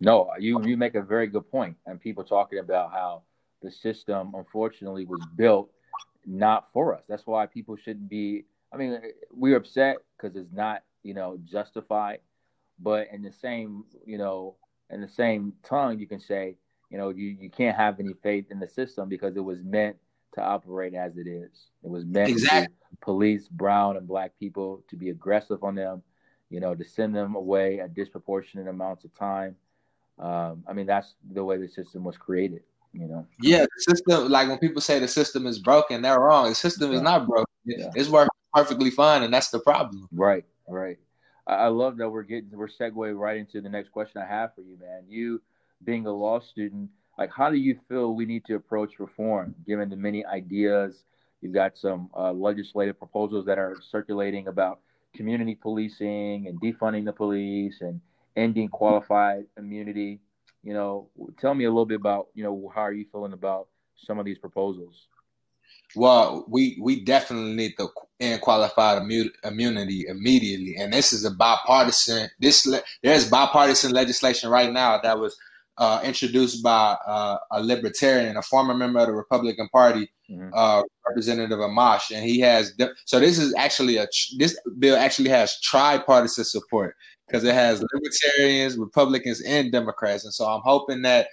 No, 0.00 0.30
you 0.38 0.62
you 0.64 0.76
make 0.76 0.94
a 0.94 1.00
very 1.00 1.26
good 1.26 1.50
point, 1.50 1.76
and 1.86 1.98
people 1.98 2.24
talking 2.24 2.58
about 2.58 2.90
how 2.92 3.22
the 3.64 3.70
system, 3.70 4.32
unfortunately, 4.34 5.04
was 5.04 5.20
built 5.34 5.70
not 6.26 6.68
for 6.72 6.94
us. 6.94 7.02
That's 7.08 7.26
why 7.26 7.46
people 7.46 7.76
shouldn't 7.76 8.08
be. 8.08 8.44
I 8.72 8.76
mean, 8.76 9.00
we're 9.30 9.56
upset 9.56 9.96
because 10.16 10.36
it's 10.36 10.52
not, 10.52 10.82
you 11.02 11.14
know, 11.14 11.38
justified. 11.44 12.18
But 12.78 13.08
in 13.12 13.22
the 13.22 13.32
same, 13.32 13.84
you 14.04 14.18
know, 14.18 14.56
in 14.90 15.00
the 15.00 15.08
same 15.08 15.52
tongue, 15.62 15.98
you 15.98 16.06
can 16.06 16.20
say, 16.20 16.56
you 16.90 16.98
know, 16.98 17.10
you, 17.10 17.36
you 17.40 17.50
can't 17.50 17.76
have 17.76 18.00
any 18.00 18.14
faith 18.22 18.46
in 18.50 18.58
the 18.58 18.68
system 18.68 19.08
because 19.08 19.36
it 19.36 19.44
was 19.44 19.58
meant 19.62 19.96
to 20.34 20.42
operate 20.42 20.94
as 20.94 21.16
it 21.16 21.26
is. 21.26 21.70
It 21.82 21.90
was 21.90 22.04
meant 22.04 22.30
exactly. 22.30 22.74
to 22.90 22.96
police 23.00 23.48
brown 23.48 23.96
and 23.96 24.06
black 24.06 24.32
people 24.38 24.82
to 24.90 24.96
be 24.96 25.10
aggressive 25.10 25.62
on 25.62 25.76
them, 25.76 26.02
you 26.50 26.60
know, 26.60 26.74
to 26.74 26.84
send 26.84 27.14
them 27.14 27.36
away 27.36 27.80
at 27.80 27.94
disproportionate 27.94 28.68
amounts 28.68 29.04
of 29.04 29.14
time. 29.14 29.56
Um, 30.18 30.64
I 30.68 30.72
mean, 30.72 30.86
that's 30.86 31.14
the 31.32 31.44
way 31.44 31.58
the 31.58 31.68
system 31.68 32.04
was 32.04 32.16
created. 32.16 32.62
You 32.94 33.08
know. 33.08 33.26
Yeah, 33.40 33.62
the 33.62 33.94
system. 33.94 34.30
Like 34.30 34.48
when 34.48 34.58
people 34.58 34.80
say 34.80 34.98
the 34.98 35.08
system 35.08 35.46
is 35.46 35.58
broken, 35.58 36.00
they're 36.00 36.20
wrong. 36.20 36.48
The 36.48 36.54
system 36.54 36.92
is 36.92 37.02
not 37.02 37.26
broken. 37.26 37.52
Yeah. 37.66 37.90
It's 37.94 38.08
working 38.08 38.30
perfectly 38.54 38.90
fine, 38.90 39.24
and 39.24 39.34
that's 39.34 39.50
the 39.50 39.58
problem. 39.58 40.08
Right. 40.12 40.44
Right. 40.68 40.98
I 41.46 41.66
love 41.66 41.98
that 41.98 42.08
we're 42.08 42.22
getting 42.22 42.50
we're 42.52 42.68
segue 42.68 43.18
right 43.18 43.36
into 43.36 43.60
the 43.60 43.68
next 43.68 43.90
question 43.90 44.22
I 44.22 44.26
have 44.26 44.54
for 44.54 44.62
you, 44.62 44.78
man. 44.80 45.02
You 45.08 45.42
being 45.84 46.06
a 46.06 46.12
law 46.12 46.40
student, 46.40 46.88
like 47.18 47.30
how 47.30 47.50
do 47.50 47.56
you 47.56 47.78
feel 47.88 48.14
we 48.14 48.24
need 48.24 48.44
to 48.46 48.54
approach 48.54 48.98
reform 48.98 49.54
given 49.66 49.90
the 49.90 49.96
many 49.96 50.24
ideas? 50.24 51.04
You've 51.42 51.52
got 51.52 51.76
some 51.76 52.08
uh, 52.16 52.32
legislative 52.32 52.98
proposals 52.98 53.44
that 53.44 53.58
are 53.58 53.76
circulating 53.90 54.48
about 54.48 54.80
community 55.14 55.54
policing 55.54 56.46
and 56.48 56.58
defunding 56.60 57.04
the 57.04 57.12
police 57.12 57.82
and 57.82 58.00
ending 58.36 58.68
qualified 58.68 59.44
immunity. 59.58 60.20
You 60.64 60.72
know, 60.72 61.10
tell 61.38 61.54
me 61.54 61.64
a 61.64 61.68
little 61.68 61.86
bit 61.86 62.00
about 62.00 62.28
you 62.34 62.42
know 62.42 62.72
how 62.74 62.80
are 62.80 62.92
you 62.92 63.04
feeling 63.12 63.34
about 63.34 63.68
some 63.96 64.18
of 64.18 64.24
these 64.24 64.38
proposals? 64.38 65.06
Well, 65.94 66.46
we 66.48 66.78
we 66.80 67.04
definitely 67.04 67.54
need 67.54 67.74
to 67.78 67.88
end 68.18 68.40
qualified 68.40 69.02
immunity 69.44 70.06
immediately, 70.08 70.76
and 70.76 70.92
this 70.92 71.12
is 71.12 71.24
a 71.24 71.30
bipartisan. 71.30 72.30
This 72.40 72.66
there's 73.02 73.28
bipartisan 73.28 73.92
legislation 73.92 74.48
right 74.48 74.72
now 74.72 74.98
that 75.02 75.18
was 75.18 75.36
uh, 75.76 76.00
introduced 76.02 76.62
by 76.62 76.96
uh, 77.06 77.36
a 77.50 77.62
libertarian, 77.62 78.36
a 78.36 78.42
former 78.42 78.74
member 78.74 79.00
of 79.00 79.06
the 79.06 79.12
Republican 79.12 79.68
Party, 79.68 80.08
mm-hmm. 80.30 80.48
uh, 80.54 80.82
Representative 81.08 81.58
Amash, 81.58 82.10
and 82.10 82.24
he 82.24 82.40
has. 82.40 82.72
So 83.04 83.20
this 83.20 83.38
is 83.38 83.54
actually 83.56 83.98
a 83.98 84.06
this 84.38 84.58
bill 84.78 84.96
actually 84.96 85.30
has 85.30 85.60
tripartisan 85.60 86.44
support 86.44 86.96
because 87.26 87.44
it 87.44 87.54
has 87.54 87.84
libertarians, 87.94 88.76
Republicans, 88.76 89.40
and 89.42 89.72
Democrats, 89.72 90.24
and 90.24 90.34
so 90.34 90.46
I'm 90.46 90.62
hoping 90.62 91.02
that 91.02 91.28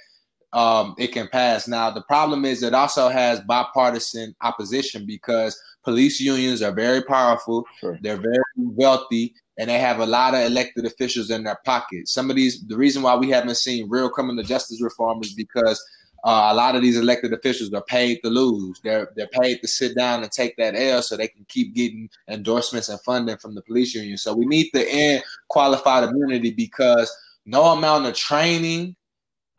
um, 0.53 0.95
it 0.97 1.13
can 1.13 1.27
pass. 1.27 1.67
Now, 1.67 1.91
the 1.91 2.01
problem 2.03 2.45
is 2.45 2.63
it 2.63 2.73
also 2.73 3.09
has 3.09 3.39
bipartisan 3.41 4.35
opposition 4.41 5.05
because 5.05 5.59
police 5.83 6.19
unions 6.19 6.61
are 6.61 6.73
very 6.73 7.01
powerful, 7.03 7.65
sure. 7.79 7.97
they're 8.01 8.17
very 8.17 8.37
wealthy, 8.57 9.33
and 9.57 9.69
they 9.69 9.79
have 9.79 9.99
a 9.99 10.05
lot 10.05 10.33
of 10.33 10.41
elected 10.41 10.85
officials 10.85 11.29
in 11.29 11.43
their 11.43 11.59
pockets. 11.65 12.13
Some 12.13 12.29
of 12.29 12.35
these, 12.35 12.65
the 12.67 12.77
reason 12.77 13.01
why 13.01 13.15
we 13.15 13.29
haven't 13.29 13.57
seen 13.57 13.89
real 13.89 14.09
criminal 14.09 14.43
justice 14.43 14.81
reform 14.81 15.21
is 15.21 15.33
because 15.33 15.81
uh, 16.23 16.49
a 16.51 16.53
lot 16.53 16.75
of 16.75 16.83
these 16.83 16.97
elected 16.97 17.33
officials 17.33 17.73
are 17.73 17.83
paid 17.83 18.19
to 18.23 18.29
lose. 18.29 18.79
They're 18.83 19.09
they're 19.15 19.27
paid 19.27 19.59
to 19.61 19.67
sit 19.67 19.95
down 19.95 20.21
and 20.21 20.31
take 20.31 20.55
that 20.57 20.75
L 20.75 21.01
so 21.01 21.17
they 21.17 21.27
can 21.27 21.45
keep 21.49 21.73
getting 21.73 22.09
endorsements 22.29 22.89
and 22.89 23.01
funding 23.01 23.37
from 23.37 23.55
the 23.55 23.63
police 23.63 23.95
union. 23.95 24.17
So 24.17 24.35
we 24.35 24.45
need 24.45 24.69
to 24.75 24.87
end 24.87 25.23
qualified 25.51 26.05
immunity 26.05 26.51
because 26.51 27.11
no 27.45 27.65
amount 27.65 28.05
of 28.05 28.15
training 28.15 28.95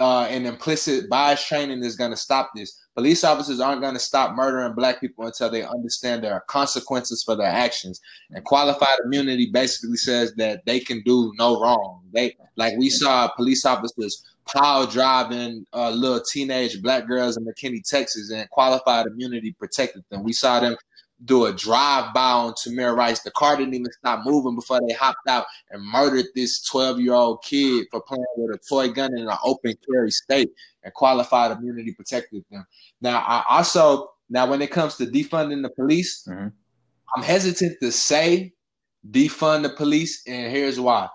uh, 0.00 0.26
and 0.30 0.46
implicit 0.46 1.08
bias 1.08 1.46
training 1.46 1.84
is 1.84 1.96
going 1.96 2.10
to 2.10 2.16
stop 2.16 2.50
this. 2.56 2.78
Police 2.94 3.24
officers 3.24 3.60
aren't 3.60 3.82
going 3.82 3.94
to 3.94 4.00
stop 4.00 4.34
murdering 4.34 4.74
black 4.74 5.00
people 5.00 5.26
until 5.26 5.50
they 5.50 5.62
understand 5.62 6.24
there 6.24 6.32
are 6.32 6.44
consequences 6.48 7.22
for 7.22 7.36
their 7.36 7.46
actions. 7.46 8.00
And 8.30 8.44
qualified 8.44 8.98
immunity 9.04 9.50
basically 9.52 9.96
says 9.96 10.34
that 10.36 10.64
they 10.66 10.80
can 10.80 11.02
do 11.04 11.32
no 11.38 11.60
wrong. 11.60 12.02
They 12.12 12.36
like 12.56 12.74
we 12.78 12.90
saw 12.90 13.28
police 13.28 13.64
officers 13.64 14.24
pile 14.46 14.86
driving 14.86 15.64
uh, 15.72 15.90
little 15.90 16.22
teenage 16.32 16.82
black 16.82 17.06
girls 17.06 17.36
in 17.36 17.44
McKinney, 17.44 17.82
Texas, 17.84 18.30
and 18.30 18.48
qualified 18.50 19.06
immunity 19.06 19.52
protected 19.58 20.04
them. 20.10 20.24
We 20.24 20.32
saw 20.32 20.58
them 20.58 20.76
do 21.24 21.46
a 21.46 21.52
drive 21.52 22.12
by 22.12 22.30
on 22.30 22.52
Tamir 22.54 22.96
Rice. 22.96 23.20
The 23.20 23.30
car 23.32 23.56
didn't 23.56 23.74
even 23.74 23.92
stop 23.92 24.24
moving 24.24 24.54
before 24.54 24.80
they 24.86 24.94
hopped 24.94 25.28
out 25.28 25.46
and 25.70 25.84
murdered 25.84 26.26
this 26.34 26.62
12 26.64 27.00
year 27.00 27.14
old 27.14 27.42
kid 27.44 27.86
for 27.90 28.00
playing 28.02 28.24
with 28.36 28.56
a 28.56 28.60
toy 28.68 28.88
gun 28.92 29.16
in 29.16 29.28
an 29.28 29.36
open 29.44 29.74
carry 29.88 30.10
state 30.10 30.50
and 30.82 30.92
qualified 30.94 31.56
immunity 31.56 31.92
protected 31.92 32.44
them. 32.50 32.66
Now, 33.00 33.18
I 33.20 33.44
also, 33.48 34.10
now 34.28 34.46
when 34.46 34.62
it 34.62 34.70
comes 34.70 34.96
to 34.96 35.06
defunding 35.06 35.62
the 35.62 35.70
police, 35.70 36.26
mm-hmm. 36.28 36.48
I'm 37.16 37.22
hesitant 37.22 37.78
to 37.80 37.92
say 37.92 38.52
defund 39.10 39.62
the 39.62 39.70
police, 39.70 40.22
and 40.26 40.50
here's 40.50 40.80
why. 40.80 41.08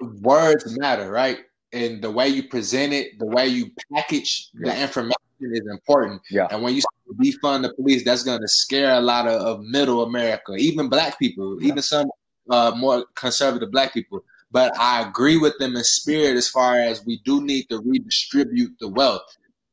Words 0.00 0.76
matter, 0.78 1.10
right? 1.10 1.38
And 1.72 2.02
the 2.02 2.10
way 2.10 2.28
you 2.28 2.48
present 2.48 2.92
it, 2.92 3.18
the 3.18 3.26
way 3.26 3.48
you 3.48 3.70
package 3.92 4.50
yeah. 4.54 4.74
the 4.74 4.82
information 4.82 5.14
is 5.40 5.66
important. 5.70 6.22
Yeah. 6.30 6.48
And 6.50 6.62
when 6.62 6.74
you 6.74 6.82
defund 7.16 7.62
the 7.62 7.72
police, 7.74 8.04
that's 8.04 8.22
going 8.22 8.40
to 8.40 8.48
scare 8.48 8.94
a 8.94 9.00
lot 9.00 9.26
of, 9.26 9.40
of, 9.40 9.60
middle 9.62 10.02
America, 10.02 10.54
even 10.54 10.88
black 10.88 11.18
people, 11.18 11.60
yeah. 11.60 11.68
even 11.68 11.82
some 11.82 12.06
uh, 12.50 12.72
more 12.76 13.04
conservative 13.14 13.70
black 13.70 13.92
people. 13.92 14.24
But 14.50 14.76
I 14.78 15.02
agree 15.02 15.36
with 15.36 15.58
them 15.58 15.74
in 15.74 15.82
spirit 15.84 16.36
as 16.36 16.48
far 16.48 16.78
as 16.78 17.04
we 17.04 17.20
do 17.24 17.42
need 17.42 17.64
to 17.70 17.80
redistribute 17.80 18.72
the 18.78 18.88
wealth. 18.88 19.22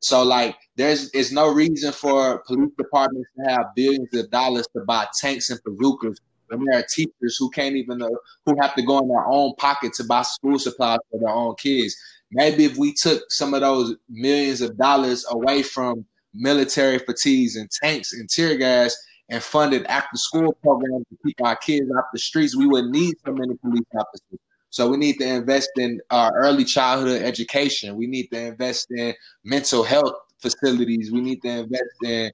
So 0.00 0.24
like 0.24 0.56
there's 0.76 1.10
is 1.10 1.30
no 1.32 1.52
reason 1.52 1.92
for 1.92 2.42
police 2.46 2.72
departments 2.76 3.30
to 3.36 3.52
have 3.52 3.66
billions 3.76 4.12
of 4.14 4.30
dollars 4.30 4.66
to 4.76 4.82
buy 4.84 5.06
tanks 5.20 5.50
and 5.50 5.60
bazookas 5.64 6.18
when 6.48 6.64
there 6.64 6.80
are 6.80 6.86
teachers 6.92 7.36
who 7.38 7.50
can't 7.50 7.76
even 7.76 8.02
uh, 8.02 8.08
who 8.44 8.56
have 8.60 8.74
to 8.74 8.82
go 8.82 8.98
in 8.98 9.08
their 9.08 9.26
own 9.26 9.54
pocket 9.56 9.92
to 9.94 10.04
buy 10.04 10.22
school 10.22 10.58
supplies 10.58 10.98
for 11.10 11.20
their 11.20 11.30
own 11.30 11.54
kids. 11.54 11.96
Maybe 12.32 12.64
if 12.64 12.76
we 12.76 12.94
took 12.94 13.22
some 13.30 13.54
of 13.54 13.60
those 13.60 13.94
millions 14.08 14.60
of 14.60 14.76
dollars 14.76 15.24
away 15.30 15.62
from 15.62 16.04
military 16.34 16.98
fatigues 16.98 17.56
and 17.56 17.70
tanks 17.82 18.12
and 18.12 18.28
tear 18.28 18.56
gas 18.56 18.96
and 19.28 19.42
funded 19.42 19.84
after 19.86 20.16
school 20.16 20.52
programs 20.62 21.06
to 21.08 21.16
keep 21.24 21.36
our 21.42 21.56
kids 21.56 21.90
off 21.96 22.04
the 22.12 22.18
streets, 22.18 22.56
we 22.56 22.66
wouldn't 22.66 22.92
need 22.92 23.14
so 23.24 23.32
many 23.32 23.54
police 23.56 23.86
officers. 23.98 24.38
So 24.70 24.88
we 24.88 24.96
need 24.96 25.18
to 25.18 25.26
invest 25.26 25.70
in 25.76 26.00
our 26.10 26.32
early 26.34 26.64
childhood 26.64 27.22
education. 27.22 27.94
We 27.96 28.06
need 28.06 28.28
to 28.28 28.38
invest 28.38 28.90
in 28.90 29.14
mental 29.44 29.82
health 29.82 30.14
facilities. 30.40 31.12
We 31.12 31.20
need 31.20 31.42
to 31.42 31.48
invest 31.48 31.94
in 32.04 32.32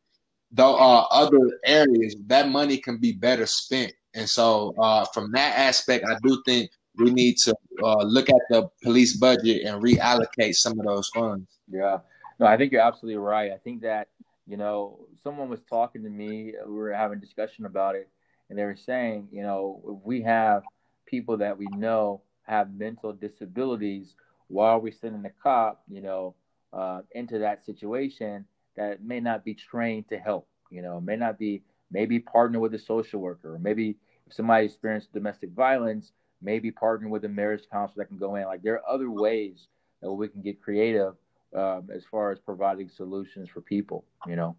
the 0.53 0.65
uh, 0.65 1.01
other 1.11 1.59
areas. 1.65 2.17
That 2.27 2.49
money 2.49 2.79
can 2.79 2.99
be 2.99 3.13
better 3.13 3.47
spent. 3.47 3.93
And 4.15 4.29
so, 4.29 4.75
uh, 4.79 5.05
from 5.13 5.33
that 5.33 5.59
aspect, 5.59 6.05
I 6.09 6.17
do 6.23 6.41
think 6.47 6.71
we 6.97 7.11
need 7.11 7.37
to 7.45 7.55
uh, 7.85 8.03
look 8.05 8.29
at 8.29 8.41
the 8.51 8.69
police 8.83 9.17
budget 9.17 9.65
and 9.65 9.83
reallocate 9.83 10.55
some 10.55 10.79
of 10.79 10.87
those 10.87 11.09
funds. 11.09 11.47
Yeah, 11.69 11.99
no, 12.39 12.47
I 12.47 12.57
think 12.57 12.73
you're 12.73 12.81
absolutely 12.81 13.19
right. 13.19 13.53
I 13.53 13.59
think 13.59 13.83
that 13.83 14.09
you 14.47 14.57
know 14.57 15.01
someone 15.23 15.49
was 15.49 15.61
talking 15.69 16.03
to 16.05 16.11
me. 16.11 16.55
We 16.67 16.73
were 16.73 16.93
having 16.93 17.19
a 17.19 17.21
discussion 17.21 17.67
about 17.67 17.95
it, 17.97 18.09
and 18.49 18.59
they 18.59 18.65
were 18.65 18.77
saying, 18.77 19.29
you 19.33 19.43
know, 19.43 20.01
we 20.05 20.23
have 20.23 20.63
people 21.07 21.37
that 21.39 21.59
we 21.59 21.67
know 21.69 22.23
have 22.43 22.73
mental 22.75 23.13
disabilities, 23.13 24.15
while 24.49 24.81
we're 24.81 24.93
sending 24.93 25.25
a 25.27 25.31
cop, 25.43 25.83
you 25.89 26.01
know, 26.01 26.35
uh, 26.73 27.01
into 27.13 27.39
that 27.39 27.65
situation 27.65 28.45
that 28.77 29.03
may 29.03 29.21
not 29.21 29.45
be 29.45 29.55
trained 29.55 30.09
to 30.09 30.19
help. 30.19 30.49
You 30.71 30.83
know, 30.83 31.01
may 31.01 31.17
not 31.17 31.39
be 31.39 31.63
maybe 31.91 32.19
partner 32.21 32.61
with 32.61 32.75
a 32.75 32.79
social 32.79 33.21
worker, 33.21 33.55
or 33.55 33.59
maybe 33.59 33.97
if 34.27 34.35
somebody 34.35 34.67
experienced 34.67 35.13
domestic 35.13 35.51
violence, 35.53 36.13
maybe 36.43 36.71
partner 36.71 37.09
with 37.09 37.25
a 37.25 37.29
marriage 37.29 37.65
counselor 37.71 38.05
that 38.05 38.09
can 38.09 38.19
go 38.19 38.37
in. 38.37 38.45
Like 38.45 38.63
there 38.63 38.75
are 38.75 38.89
other 38.89 39.11
ways 39.11 39.67
that 40.03 40.13
we 40.13 40.29
can 40.29 40.43
get 40.43 40.63
creative 40.63 41.15
um, 41.55 41.89
as 41.95 42.05
far 42.05 42.31
as 42.33 42.39
providing 42.39 42.89
solutions 42.89 43.49
for 43.49 43.61
people. 43.61 44.05
You 44.27 44.37
know. 44.37 44.57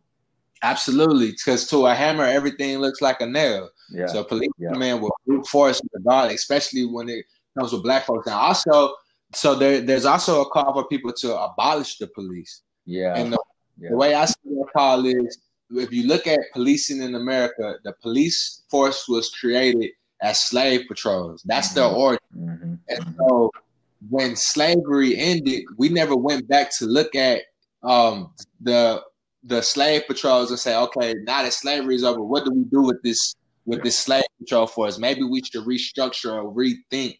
Absolutely, 0.62 1.31
because 1.31 1.67
to 1.69 1.86
a 1.86 1.96
hammer, 1.96 2.25
everything 2.25 2.79
looks 2.79 3.01
like 3.01 3.22
a 3.22 3.25
nail. 3.25 3.69
Yeah. 3.91 4.08
So 4.08 4.25
police 4.25 4.50
yeah. 4.58 4.72
man 4.72 5.00
will 5.00 5.15
brute 5.25 5.48
force 5.48 5.79
the 5.93 6.00
dog, 6.01 6.31
especially 6.31 6.86
when 6.86 7.08
it 7.08 7.25
comes 7.58 7.72
with 7.72 7.84
black 7.84 8.05
folks. 8.05 8.27
And 8.27 8.36
also, 8.36 8.93
so 9.34 9.55
there, 9.55 9.79
there's 9.79 10.05
also 10.05 10.41
a 10.41 10.50
call 10.50 10.74
for 10.74 10.86
people 10.88 11.13
to 11.13 11.39
abolish 11.39 11.98
the 11.98 12.08
police. 12.08 12.63
Yeah. 12.86 13.15
And 13.15 13.31
the, 13.31 13.41
yeah. 13.79 13.89
the 13.91 13.96
way 13.96 14.13
I 14.15 14.25
see 14.25 14.36
the 14.43 14.65
call 14.75 15.05
is, 15.05 15.39
if 15.72 15.93
you 15.93 16.08
look 16.08 16.27
at 16.27 16.39
policing 16.51 17.01
in 17.01 17.15
America, 17.15 17.75
the 17.86 17.93
police 18.01 18.63
force 18.69 19.08
was 19.08 19.29
created 19.29 19.91
as 20.22 20.41
slave 20.41 20.88
patrols. 20.89 21.41
That's 21.46 21.74
their 21.74 21.86
mm-hmm. 21.86 22.01
origin. 22.01 22.27
Mm-hmm. 22.36 22.74
And 22.89 23.15
so 23.17 23.51
when 24.08 24.36
slavery 24.36 25.18
ended, 25.18 25.63
we 25.77 25.89
never 25.89 26.15
went 26.15 26.48
back 26.48 26.72
to 26.77 26.86
look 26.86 27.15
at 27.15 27.41
um, 27.84 28.34
the 28.62 29.01
the 29.44 29.62
slave 29.62 30.03
patrols 30.06 30.51
and 30.51 30.60
say, 30.60 30.75
okay, 30.75 31.15
now 31.24 31.44
that 31.44 31.53
slavery 31.53 31.96
is 31.96 32.03
over, 32.03 32.22
what 32.22 32.44
do 32.44 32.51
we 32.51 32.63
do 32.65 32.82
with 32.82 33.01
this 33.03 33.36
with 33.65 33.84
this 33.84 33.98
slave 33.98 34.24
patrol 34.39 34.68
force? 34.68 34.98
Maybe 34.98 35.24
we 35.24 35.41
should 35.44 35.65
restructure 35.65 36.44
or 36.44 36.53
rethink 36.53 37.18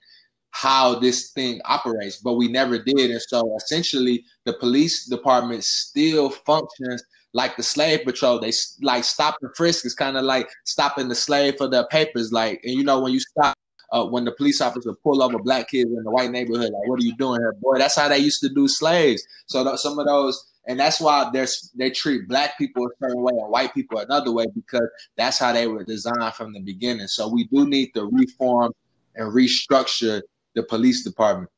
how 0.52 0.98
this 1.00 1.32
thing 1.32 1.62
operates, 1.66 2.18
but 2.18 2.34
we 2.34 2.48
never 2.48 2.80
did. 2.80 3.12
And 3.12 3.22
so 3.22 3.56
essentially 3.56 4.24
the 4.46 4.54
police 4.54 5.06
department 5.06 5.64
still 5.64 6.30
functions 6.30 7.04
like 7.34 7.56
the 7.56 7.64
slave 7.64 8.04
patrol. 8.04 8.40
They 8.40 8.52
like 8.82 9.04
stop 9.04 9.36
and 9.42 9.52
frisk 9.56 9.86
is 9.86 9.94
kind 9.94 10.18
of 10.18 10.24
like 10.24 10.50
stopping 10.66 11.08
the 11.08 11.16
slave 11.16 11.56
for 11.58 11.68
their 11.68 11.86
papers. 11.88 12.32
Like, 12.32 12.60
and 12.64 12.74
you 12.74 12.84
know, 12.84 13.00
when 13.00 13.14
you 13.14 13.20
stop 13.20 13.56
uh, 13.92 14.06
when 14.06 14.26
the 14.26 14.32
police 14.32 14.62
officer 14.62 14.94
pull 14.94 15.24
over 15.24 15.40
black 15.40 15.70
kids 15.70 15.90
in 15.90 16.04
the 16.04 16.12
white 16.12 16.32
neighborhood, 16.32 16.72
like, 16.72 16.88
what 16.88 17.00
are 17.00 17.06
you 17.06 17.16
doing 17.18 17.42
here, 17.42 17.54
boy? 17.54 17.78
That's 17.78 17.96
how 17.96 18.08
they 18.08 18.20
used 18.20 18.42
to 18.42 18.50
do 18.50 18.68
slaves. 18.68 19.24
So 19.48 19.64
th- 19.64 19.80
some 19.80 19.98
of 19.98 20.06
those, 20.06 20.52
and 20.68 20.80
that's 20.80 21.00
why 21.00 21.30
there's 21.34 21.72
they 21.76 21.90
treat 21.90 22.28
black 22.28 22.58
people 22.58 22.86
a 22.86 22.90
certain 23.02 23.22
way 23.22 23.34
and 23.34 23.50
white 23.50 23.74
people 23.74 24.00
another 24.00 24.32
way 24.32 24.46
because 24.54 24.88
that's 25.18 25.40
how 25.40 25.54
they 25.54 25.68
were 25.68 25.84
designed 25.84 26.34
from 26.36 26.54
the 26.54 26.60
beginning. 26.60 27.08
So 27.08 27.28
we 27.28 27.46
do 27.46 27.68
need 27.68 27.92
to 27.96 28.06
reform 28.06 28.74
and 29.16 29.34
restructure 29.34 30.22
the 30.56 30.64
police 30.64 31.04
department. 31.04 31.50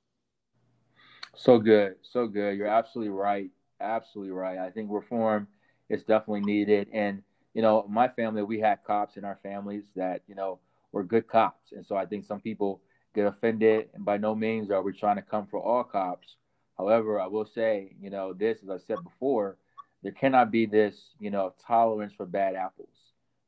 So 1.35 1.59
good, 1.59 1.95
so 2.01 2.27
good. 2.27 2.57
You're 2.57 2.67
absolutely 2.67 3.11
right. 3.11 3.49
Absolutely 3.79 4.31
right. 4.31 4.57
I 4.59 4.69
think 4.69 4.89
reform 4.91 5.47
is 5.89 6.03
definitely 6.03 6.41
needed. 6.41 6.87
And 6.93 7.23
you 7.53 7.61
know, 7.61 7.85
my 7.89 8.07
family, 8.07 8.43
we 8.43 8.59
had 8.59 8.83
cops 8.85 9.17
in 9.17 9.25
our 9.25 9.39
families 9.43 9.83
that 9.95 10.21
you 10.27 10.35
know 10.35 10.59
were 10.91 11.03
good 11.03 11.27
cops, 11.27 11.71
and 11.71 11.85
so 11.85 11.95
I 11.95 12.05
think 12.05 12.25
some 12.25 12.39
people 12.39 12.81
get 13.13 13.27
offended. 13.27 13.89
And 13.93 14.05
by 14.05 14.17
no 14.17 14.35
means 14.35 14.71
are 14.71 14.81
we 14.81 14.93
trying 14.93 15.17
to 15.17 15.21
come 15.21 15.47
for 15.47 15.59
all 15.59 15.83
cops. 15.83 16.35
However, 16.77 17.19
I 17.19 17.27
will 17.27 17.45
say, 17.45 17.95
you 18.01 18.09
know, 18.09 18.33
this 18.33 18.59
as 18.63 18.69
I 18.69 18.77
said 18.77 19.03
before, 19.03 19.57
there 20.03 20.11
cannot 20.11 20.51
be 20.51 20.65
this, 20.65 20.95
you 21.19 21.29
know, 21.29 21.53
tolerance 21.65 22.13
for 22.13 22.25
bad 22.25 22.55
apples. 22.55 22.89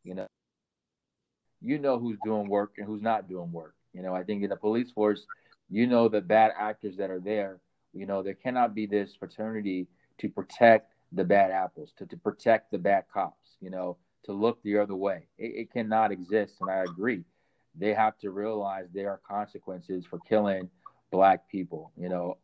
You 0.03 0.15
know, 0.15 0.27
you 1.61 1.79
know 1.79 1.97
who's 1.97 2.17
doing 2.23 2.47
work 2.47 2.73
and 2.77 2.85
who's 2.85 3.01
not 3.01 3.27
doing 3.27 3.51
work. 3.51 3.73
You 3.93 4.03
know, 4.03 4.13
I 4.13 4.23
think 4.23 4.43
in 4.43 4.49
the 4.49 4.55
police 4.55 4.91
force, 4.91 5.25
you 5.69 5.87
know 5.87 6.09
the 6.09 6.21
bad 6.21 6.51
actors 6.57 6.97
that 6.97 7.09
are 7.09 7.19
there. 7.21 7.59
You 7.93 8.05
know, 8.05 8.21
there 8.21 8.33
cannot 8.33 8.75
be 8.75 8.85
this 8.85 9.15
fraternity 9.15 9.87
to 10.19 10.29
protect 10.29 10.93
the 11.11 11.23
bad 11.23 11.51
apples, 11.51 11.91
to, 11.97 12.05
to 12.07 12.17
protect 12.17 12.71
the 12.71 12.77
bad 12.77 13.05
cops, 13.13 13.55
you 13.61 13.69
know, 13.69 13.97
to 14.25 14.33
look 14.33 14.61
the 14.63 14.77
other 14.77 14.95
way. 14.95 15.27
It, 15.37 15.53
it 15.55 15.71
cannot 15.71 16.11
exist. 16.11 16.55
And 16.59 16.69
I 16.69 16.83
agree. 16.83 17.23
They 17.75 17.93
have 17.93 18.17
to 18.19 18.31
realize 18.31 18.87
there 18.93 19.09
are 19.09 19.19
consequences 19.27 20.05
for 20.05 20.19
killing 20.19 20.69
black 21.11 21.49
people, 21.49 21.91
you 21.97 22.09
know, 22.09 22.37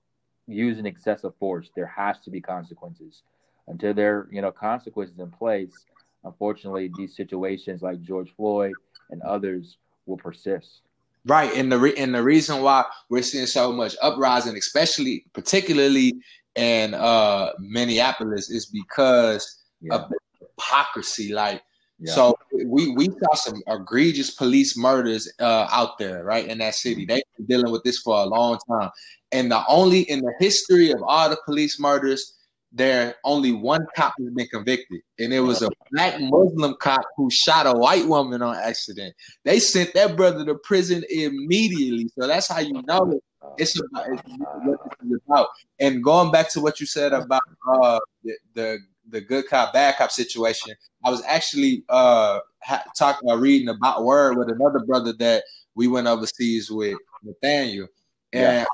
using 0.47 0.85
excessive 0.85 1.33
force. 1.39 1.69
There 1.75 1.85
has 1.85 2.19
to 2.21 2.31
be 2.31 2.41
consequences. 2.41 3.23
Until 3.67 3.93
there, 3.93 4.27
you 4.31 4.41
know, 4.41 4.51
consequences 4.51 5.19
in 5.19 5.29
place, 5.29 5.85
unfortunately, 6.23 6.91
these 6.97 7.15
situations 7.15 7.81
like 7.81 8.01
George 8.01 8.33
Floyd 8.35 8.73
and 9.11 9.21
others 9.21 9.77
will 10.05 10.17
persist. 10.17 10.81
Right, 11.25 11.53
and 11.55 11.71
the 11.71 11.77
re- 11.77 11.95
and 11.97 12.15
the 12.15 12.23
reason 12.23 12.61
why 12.61 12.85
we're 13.09 13.21
seeing 13.21 13.45
so 13.45 13.71
much 13.71 13.95
uprising, 14.01 14.57
especially 14.57 15.25
particularly 15.33 16.15
in 16.55 16.93
uh, 16.93 17.51
Minneapolis, 17.59 18.49
is 18.49 18.65
because 18.65 19.63
yeah. 19.81 19.95
of 19.95 20.11
hypocrisy. 20.39 21.33
Like, 21.33 21.61
yeah. 21.99 22.13
so 22.13 22.37
we 22.65 22.91
we 22.91 23.09
saw 23.09 23.35
some 23.35 23.61
egregious 23.67 24.31
police 24.31 24.77
murders 24.77 25.31
uh, 25.39 25.67
out 25.71 25.97
there, 25.97 26.23
right 26.23 26.47
in 26.47 26.59
that 26.59 26.75
city. 26.75 27.05
They've 27.05 27.23
been 27.37 27.45
dealing 27.45 27.71
with 27.71 27.83
this 27.83 27.99
for 27.99 28.15
a 28.15 28.25
long 28.25 28.57
time, 28.69 28.89
and 29.31 29.51
the 29.51 29.63
only 29.67 30.01
in 30.01 30.21
the 30.21 30.33
history 30.39 30.91
of 30.91 31.01
all 31.03 31.29
the 31.29 31.39
police 31.45 31.79
murders 31.79 32.35
there 32.71 33.15
only 33.23 33.51
one 33.51 33.85
cop 33.95 34.13
has 34.19 34.29
been 34.31 34.47
convicted, 34.47 35.01
and 35.17 35.33
it 35.33 35.39
was 35.39 35.61
a 35.61 35.69
black 35.91 36.19
Muslim 36.19 36.75
cop 36.79 37.01
who 37.17 37.29
shot 37.31 37.65
a 37.65 37.73
white 37.73 38.05
woman 38.05 38.41
on 38.41 38.55
accident. 38.55 39.15
They 39.43 39.59
sent 39.59 39.93
that 39.95 40.15
brother 40.15 40.45
to 40.45 40.55
prison 40.63 41.03
immediately. 41.09 42.09
So 42.17 42.27
that's 42.27 42.47
how 42.47 42.59
you 42.59 42.81
know 42.83 43.19
it's 43.57 43.79
about, 43.79 44.09
it's 44.09 44.21
what 44.63 44.79
this 45.01 45.11
is 45.11 45.19
about. 45.27 45.47
And 45.79 46.03
going 46.03 46.31
back 46.31 46.51
to 46.51 46.61
what 46.61 46.79
you 46.79 46.85
said 46.85 47.13
about 47.13 47.41
uh, 47.67 47.99
the, 48.23 48.33
the, 48.53 48.77
the 49.09 49.21
good 49.21 49.47
cop 49.47 49.73
bad 49.73 49.95
cop 49.97 50.11
situation, 50.11 50.73
I 51.03 51.09
was 51.09 51.23
actually 51.25 51.83
uh 51.89 52.39
ha- 52.61 52.83
talking 52.97 53.29
uh, 53.29 53.37
reading 53.37 53.69
about 53.69 54.03
word 54.03 54.37
with 54.37 54.49
another 54.49 54.79
brother 54.79 55.13
that 55.13 55.43
we 55.75 55.87
went 55.87 56.07
overseas 56.07 56.69
with 56.69 56.97
Nathaniel. 57.23 57.87
And, 58.33 58.65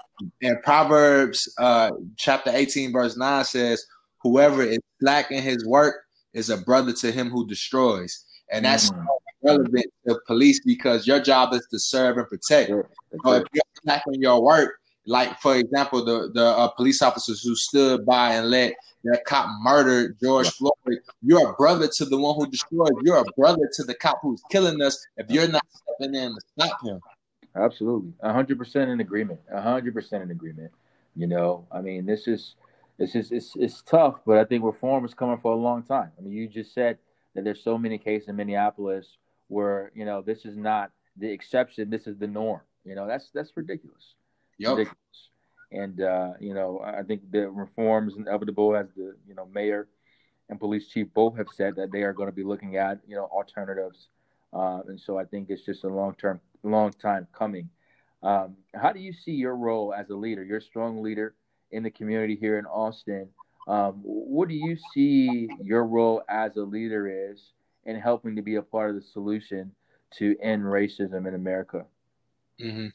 yeah. 0.42 0.50
and 0.50 0.64
Proverbs 0.64 1.54
uh, 1.58 1.92
chapter 2.18 2.52
18, 2.54 2.92
verse 2.92 3.16
9 3.16 3.44
says, 3.46 3.86
Whoever 4.22 4.64
is 4.64 4.80
slack 5.00 5.32
in 5.32 5.44
his 5.44 5.66
work 5.66 5.96
is 6.34 6.50
a 6.50 6.58
brother 6.58 6.94
to 6.94 7.12
him 7.12 7.30
who 7.30 7.48
destroys. 7.48 8.26
And 8.52 8.66
that's 8.66 8.90
mm. 8.90 9.06
relevant 9.44 9.86
to 10.08 10.20
police 10.28 10.62
because 10.66 11.08
your 11.08 11.20
job 11.20 11.54
is 11.54 11.66
to 11.72 11.80
serve 11.80 12.18
and 12.18 12.28
protect. 12.28 12.70
Sure. 12.70 12.90
So 13.24 13.34
if 13.34 13.44
you're 13.54 13.64
slack 13.84 14.04
in 14.12 14.22
your 14.22 14.42
work, 14.42 14.74
like 15.06 15.40
for 15.40 15.56
example, 15.56 16.04
the 16.04 16.32
the 16.34 16.46
uh, 16.46 16.68
police 16.70 17.02
officers 17.02 17.42
who 17.44 17.56
stood 17.56 18.06
by 18.06 18.34
and 18.36 18.50
let 18.50 18.74
that 19.06 19.24
cop 19.26 19.48
murder 19.62 20.16
George. 20.22 20.50
Floyd, 20.50 21.00
you're 21.22 21.50
a 21.50 21.54
brother 21.54 21.88
to 21.96 22.06
the 22.06 22.18
one 22.18 22.36
who 22.36 22.48
destroyed. 22.48 22.94
You're 23.04 23.20
a 23.20 23.26
brother 23.38 23.70
to 23.74 23.84
the 23.84 23.94
cop 23.96 24.20
who's 24.22 24.42
killing 24.52 24.82
us. 24.82 24.98
If 25.18 25.30
you're 25.30 25.48
not 25.48 25.66
stepping 25.70 26.16
in 26.16 26.34
to 26.34 26.42
stop 26.58 26.84
him, 26.84 27.00
Absolutely, 27.56 28.14
hundred 28.22 28.58
percent 28.58 28.92
in 28.92 29.00
agreement. 29.00 29.40
hundred 29.52 29.94
percent 29.94 30.24
in 30.24 30.32
agreement. 30.32 30.72
You 31.16 31.28
know, 31.28 31.66
I 31.72 31.82
mean, 31.82 32.06
this 32.06 32.28
is 32.28 32.56
it's 33.00 33.14
just 33.14 33.32
it's 33.32 33.56
it's 33.56 33.82
tough, 33.82 34.20
but 34.26 34.38
I 34.38 34.44
think 34.44 34.64
reform 34.64 35.06
is 35.06 35.14
coming 35.14 35.38
for 35.38 35.54
a 35.54 35.56
long 35.56 35.84
time. 35.84 36.12
I 36.18 36.22
mean, 36.22 36.34
you 36.34 36.48
just 36.50 36.74
said 36.74 36.98
that 37.34 37.44
there's 37.44 37.64
so 37.64 37.78
many 37.78 37.98
cases 37.98 38.28
in 38.28 38.36
Minneapolis 38.36 39.18
where 39.48 39.92
you 39.96 40.04
know 40.04 40.22
this 40.22 40.44
is 40.46 40.58
not 40.58 40.92
the 41.18 41.32
exception, 41.32 41.90
this 41.90 42.08
is 42.08 42.18
the 42.18 42.28
norm. 42.28 42.62
You 42.84 42.96
know, 42.96 43.08
that's 43.08 43.30
that's 43.34 43.56
ridiculous. 43.56 44.16
Yep. 44.58 44.78
Ridiculous. 44.78 45.30
And 45.72 46.02
uh, 46.02 46.34
you 46.40 46.54
know, 46.54 46.82
I 46.84 47.04
think 47.04 47.32
the 47.32 47.50
reform 47.50 48.08
is 48.08 48.16
inevitable, 48.18 48.76
as 48.76 48.88
the 48.96 49.16
you 49.28 49.36
know 49.36 49.48
mayor 49.54 49.88
and 50.50 50.60
police 50.60 50.88
chief 50.88 51.08
both 51.14 51.38
have 51.38 51.48
said 51.54 51.76
that 51.76 51.92
they 51.92 52.04
are 52.04 52.14
going 52.14 52.30
to 52.30 52.36
be 52.36 52.44
looking 52.44 52.78
at 52.78 53.00
you 53.08 53.16
know 53.16 53.26
alternatives. 53.26 54.08
Uh, 54.54 54.82
and 54.88 55.00
so 55.00 55.18
I 55.18 55.26
think 55.26 55.50
it's 55.50 55.66
just 55.66 55.84
a 55.84 55.90
long 55.90 56.16
term 56.16 56.40
long 56.64 56.92
time 56.94 57.28
coming. 57.34 57.70
Um, 58.24 58.56
how 58.74 58.92
do 58.92 59.00
you 59.00 59.14
see 59.14 59.34
your 59.34 59.56
role 59.56 59.94
as 59.94 60.10
a 60.10 60.16
leader? 60.16 60.44
You're 60.44 60.58
a 60.58 60.62
strong 60.62 61.04
leader 61.04 61.36
in 61.72 61.84
the 61.84 61.92
community 61.92 62.36
here 62.36 62.58
in 62.58 62.66
Austin. 62.66 63.30
Um, 63.68 64.00
what 64.04 64.48
do 64.48 64.56
you 64.56 64.78
see 64.94 65.50
your 65.64 65.86
role 65.86 66.24
as 66.30 66.56
a 66.56 66.62
leader 66.62 67.32
is 67.32 67.52
in 67.86 68.00
helping 68.00 68.36
to 68.36 68.42
be 68.42 68.56
a 68.56 68.62
part 68.62 68.90
of 68.90 68.96
the 68.96 69.02
solution 69.02 69.72
to 70.18 70.36
end 70.42 70.64
racism 70.64 71.28
in 71.28 71.36
America? 71.36 71.86
Mm-hmm. 72.62 72.88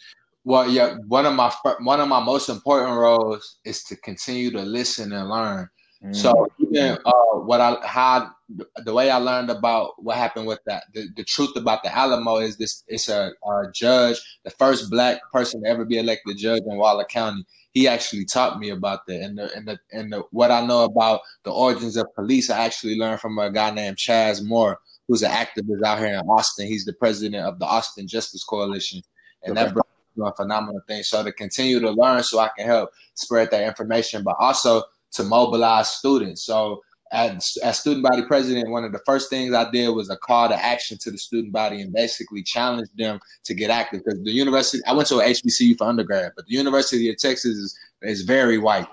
Well, 0.44 0.68
yeah, 0.68 0.96
one 1.06 1.26
of 1.26 1.34
my 1.34 1.52
one 1.80 2.00
of 2.00 2.08
my 2.08 2.22
most 2.22 2.48
important 2.48 2.96
roles 2.96 3.58
is 3.64 3.82
to 3.84 3.96
continue 3.96 4.50
to 4.52 4.62
listen 4.62 5.12
and 5.12 5.28
learn. 5.28 5.68
Mm-hmm. 6.02 6.14
So 6.14 6.48
even 6.58 6.98
uh, 7.04 7.38
what 7.40 7.60
I 7.60 7.76
how 7.84 8.30
the 8.48 8.94
way 8.94 9.10
I 9.10 9.18
learned 9.18 9.50
about 9.50 10.02
what 10.02 10.16
happened 10.16 10.46
with 10.46 10.60
that 10.64 10.84
the, 10.94 11.08
the 11.14 11.24
truth 11.24 11.54
about 11.56 11.82
the 11.82 11.94
Alamo 11.94 12.38
is 12.38 12.56
this 12.56 12.84
it's 12.88 13.10
a, 13.10 13.32
a, 13.46 13.70
judge 13.72 14.18
the 14.44 14.50
first 14.50 14.90
black 14.90 15.20
person 15.30 15.62
to 15.62 15.68
ever 15.68 15.84
be 15.84 15.98
elected 15.98 16.38
judge 16.38 16.62
in 16.66 16.78
Waller 16.78 17.04
County 17.04 17.44
he 17.72 17.86
actually 17.86 18.24
taught 18.24 18.58
me 18.58 18.70
about 18.70 19.06
that 19.06 19.20
and 19.20 19.36
the 19.36 19.54
and 19.54 19.68
the 19.68 19.78
and 19.92 20.12
the, 20.12 20.22
what 20.30 20.50
I 20.50 20.64
know 20.64 20.84
about 20.84 21.20
the 21.44 21.52
origins 21.52 21.96
of 21.96 22.14
police 22.14 22.48
I 22.48 22.64
actually 22.64 22.96
learned 22.96 23.20
from 23.20 23.38
a 23.38 23.50
guy 23.52 23.70
named 23.70 23.98
Chas 23.98 24.42
Moore 24.42 24.78
who's 25.06 25.22
an 25.22 25.30
activist 25.30 25.84
out 25.84 25.98
here 25.98 26.14
in 26.14 26.20
Austin 26.20 26.66
he's 26.66 26.86
the 26.86 26.94
president 26.94 27.44
of 27.44 27.58
the 27.58 27.66
Austin 27.66 28.08
Justice 28.08 28.42
Coalition 28.42 29.02
and 29.42 29.56
okay. 29.56 29.66
that 29.66 29.74
doing 30.20 30.32
phenomenal 30.36 30.80
things 30.86 31.08
so 31.08 31.24
to 31.24 31.32
continue 31.32 31.80
to 31.80 31.90
learn 31.90 32.22
so 32.22 32.38
I 32.38 32.50
can 32.56 32.66
help 32.66 32.90
spread 33.14 33.50
that 33.50 33.66
information 33.66 34.22
but 34.22 34.36
also 34.38 34.82
to 35.12 35.24
mobilize 35.24 35.90
students. 35.90 36.44
So 36.44 36.80
as, 37.12 37.58
as 37.64 37.78
student 37.80 38.04
body 38.04 38.22
president, 38.22 38.70
one 38.70 38.84
of 38.84 38.92
the 38.92 39.00
first 39.04 39.30
things 39.30 39.52
I 39.52 39.68
did 39.70 39.88
was 39.88 40.10
a 40.10 40.16
call 40.16 40.48
to 40.48 40.64
action 40.64 40.96
to 40.98 41.10
the 41.10 41.18
student 41.18 41.52
body 41.52 41.80
and 41.80 41.92
basically 41.92 42.42
challenge 42.42 42.88
them 42.96 43.18
to 43.44 43.54
get 43.54 43.70
active. 43.70 44.02
Because 44.04 44.22
the 44.22 44.30
university, 44.30 44.82
I 44.86 44.92
went 44.92 45.08
to 45.08 45.18
a 45.18 45.24
HBCU 45.24 45.76
for 45.76 45.88
undergrad, 45.88 46.32
but 46.36 46.46
the 46.46 46.54
University 46.54 47.10
of 47.10 47.16
Texas 47.18 47.56
is, 47.56 47.78
is 48.02 48.22
very 48.22 48.58
white, 48.58 48.86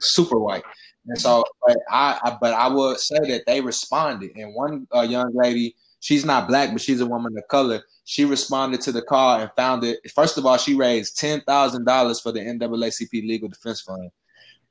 super 0.00 0.38
white. 0.38 0.64
And 1.06 1.18
so, 1.18 1.44
but 1.66 1.76
I, 1.90 2.18
I 2.22 2.36
but 2.40 2.52
I 2.54 2.68
would 2.68 2.98
say 2.98 3.18
that 3.18 3.44
they 3.46 3.60
responded. 3.60 4.32
And 4.36 4.54
one 4.54 4.86
uh, 4.94 5.02
young 5.02 5.30
lady, 5.34 5.74
she's 6.00 6.24
not 6.24 6.48
black, 6.48 6.72
but 6.72 6.80
she's 6.80 7.00
a 7.00 7.06
woman 7.06 7.36
of 7.36 7.46
color. 7.48 7.82
She 8.08 8.24
responded 8.24 8.80
to 8.80 8.92
the 8.92 9.02
call 9.02 9.38
and 9.38 9.50
found 9.54 9.84
it. 9.84 9.98
First 10.14 10.38
of 10.38 10.46
all, 10.46 10.56
she 10.56 10.74
raised 10.74 11.18
ten 11.18 11.42
thousand 11.42 11.84
dollars 11.84 12.20
for 12.22 12.32
the 12.32 12.40
NAACP 12.40 13.12
Legal 13.12 13.50
Defense 13.50 13.82
Fund. 13.82 14.10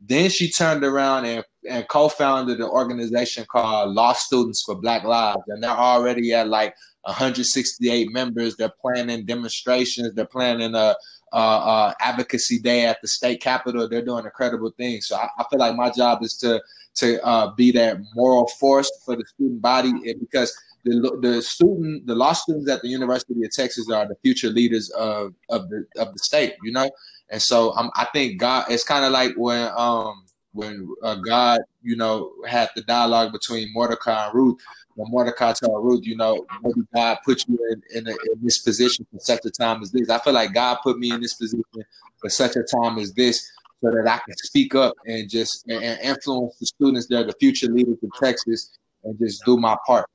Then 0.02 0.32
she 0.32 0.50
turned 0.50 0.84
around 0.84 1.26
and, 1.26 1.46
and 1.70 1.88
co-founded 1.88 2.58
an 2.58 2.68
organization 2.68 3.46
called 3.48 3.94
Law 3.94 4.14
Students 4.14 4.64
for 4.66 4.74
Black 4.74 5.04
Lives, 5.04 5.44
and 5.50 5.62
they're 5.62 5.70
already 5.70 6.34
at 6.34 6.48
like 6.48 6.74
168 7.04 8.12
members. 8.12 8.56
They're 8.56 8.74
planning 8.82 9.24
demonstrations. 9.28 10.16
They're 10.16 10.26
planning 10.26 10.74
a, 10.74 10.96
a, 11.32 11.38
a 11.38 11.96
advocacy 12.00 12.58
day 12.58 12.88
at 12.88 12.98
the 13.04 13.08
state 13.08 13.40
capitol. 13.40 13.88
They're 13.88 14.04
doing 14.04 14.26
incredible 14.26 14.72
things. 14.78 15.10
So 15.10 15.16
I, 15.16 15.30
I 15.38 15.46
feel 15.52 15.60
like 15.60 15.76
my 15.76 15.92
job 15.92 16.24
is 16.24 16.38
to 16.38 16.60
to 16.96 17.24
uh, 17.24 17.54
be 17.54 17.72
that 17.74 18.00
moral 18.16 18.48
force 18.60 18.90
for 19.06 19.16
the 19.16 19.24
student 19.28 19.62
body 19.62 19.94
because 20.20 20.52
the, 20.90 21.18
the 21.22 21.42
student, 21.42 22.08
the 22.08 22.16
law 22.16 22.34
students 22.34 22.70
at 22.70 22.82
the 22.82 22.88
University 22.88 23.34
of 23.44 23.52
Texas 23.52 23.90
are 23.90 24.08
the 24.08 24.16
future 24.24 24.50
leaders 24.50 24.90
of, 24.92 25.34
of 25.50 25.70
the 25.70 25.86
of 25.98 26.14
the 26.14 26.20
state, 26.20 26.56
you 26.64 26.72
know. 26.72 26.90
And 27.30 27.42
so 27.42 27.76
um, 27.76 27.92
I 27.96 28.06
think 28.14 28.40
God, 28.40 28.66
it's 28.70 28.84
kind 28.84 29.06
of 29.06 29.12
like 29.12 29.34
when 29.36 29.70
um 29.76 30.24
when 30.54 30.90
uh, 31.04 31.16
God, 31.16 31.62
you 31.84 31.96
know, 31.96 32.32
had 32.48 32.70
the 32.76 32.82
dialogue 32.84 33.32
between 33.32 33.72
Mordecai 33.74 34.26
and 34.26 34.36
Ruth. 34.36 34.60
When 34.96 35.12
Mordecai 35.12 35.54
told 35.54 35.86
Ruth, 35.86 36.06
you 36.06 36.18
know, 36.18 36.46
maybe 36.64 36.82
God 36.94 37.20
put 37.24 37.44
you 37.48 37.60
in 37.72 37.98
in, 37.98 38.08
a, 38.08 38.12
in 38.12 38.42
this 38.42 38.60
position 38.60 39.06
for 39.12 39.20
such 39.20 39.46
a 39.46 39.52
time 39.52 39.82
as 39.82 39.92
this. 39.92 40.10
I 40.10 40.20
feel 40.20 40.34
like 40.34 40.54
God 40.54 40.80
put 40.84 40.98
me 40.98 41.12
in 41.12 41.22
this 41.22 41.36
position 41.36 41.64
for 42.20 42.30
such 42.30 42.56
a 42.56 42.64
time 42.64 42.98
as 42.98 43.14
this 43.14 43.52
so 43.82 43.92
that 43.92 44.08
I 44.08 44.18
can 44.26 44.36
speak 44.38 44.74
up 44.74 44.96
and 45.06 45.30
just 45.30 45.68
and 45.70 46.00
influence 46.02 46.58
the 46.60 46.66
students 46.66 47.08
that 47.08 47.18
are 47.18 47.28
the 47.28 47.36
future 47.40 47.68
leaders 47.68 47.98
of 48.04 48.10
Texas 48.20 48.72
and 49.04 49.18
just 49.20 49.44
do 49.46 49.58
my 49.58 49.78
part. 49.86 50.10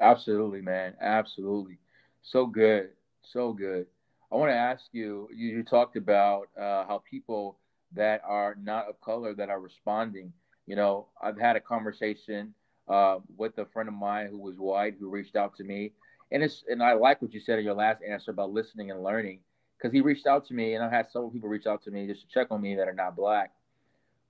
Absolutely, 0.00 0.62
man. 0.62 0.94
Absolutely. 1.00 1.78
So 2.22 2.46
good. 2.46 2.90
So 3.22 3.52
good. 3.52 3.86
I 4.32 4.36
want 4.36 4.50
to 4.50 4.56
ask 4.56 4.84
you, 4.92 5.28
you, 5.34 5.48
you 5.58 5.62
talked 5.64 5.96
about 5.96 6.48
uh, 6.58 6.86
how 6.86 7.02
people 7.08 7.58
that 7.92 8.22
are 8.24 8.56
not 8.62 8.88
of 8.88 9.00
color 9.00 9.34
that 9.34 9.50
are 9.50 9.60
responding. 9.60 10.32
You 10.66 10.76
know, 10.76 11.08
I've 11.20 11.38
had 11.38 11.56
a 11.56 11.60
conversation 11.60 12.54
uh, 12.88 13.18
with 13.36 13.58
a 13.58 13.66
friend 13.66 13.88
of 13.88 13.94
mine 13.94 14.28
who 14.30 14.38
was 14.38 14.56
white 14.56 14.94
who 14.98 15.08
reached 15.08 15.36
out 15.36 15.56
to 15.56 15.64
me. 15.64 15.92
And 16.32 16.42
it's 16.44 16.62
and 16.68 16.82
I 16.82 16.92
like 16.92 17.20
what 17.20 17.32
you 17.34 17.40
said 17.40 17.58
in 17.58 17.64
your 17.64 17.74
last 17.74 18.02
answer 18.08 18.30
about 18.30 18.52
listening 18.52 18.90
and 18.92 19.02
learning 19.02 19.40
because 19.76 19.92
he 19.92 20.00
reached 20.00 20.26
out 20.28 20.46
to 20.46 20.54
me 20.54 20.74
and 20.74 20.84
I've 20.84 20.92
had 20.92 21.10
several 21.10 21.30
people 21.30 21.48
reach 21.48 21.66
out 21.66 21.82
to 21.84 21.90
me 21.90 22.06
just 22.06 22.20
to 22.22 22.28
check 22.28 22.48
on 22.52 22.60
me 22.60 22.76
that 22.76 22.86
are 22.86 22.94
not 22.94 23.16
black. 23.16 23.52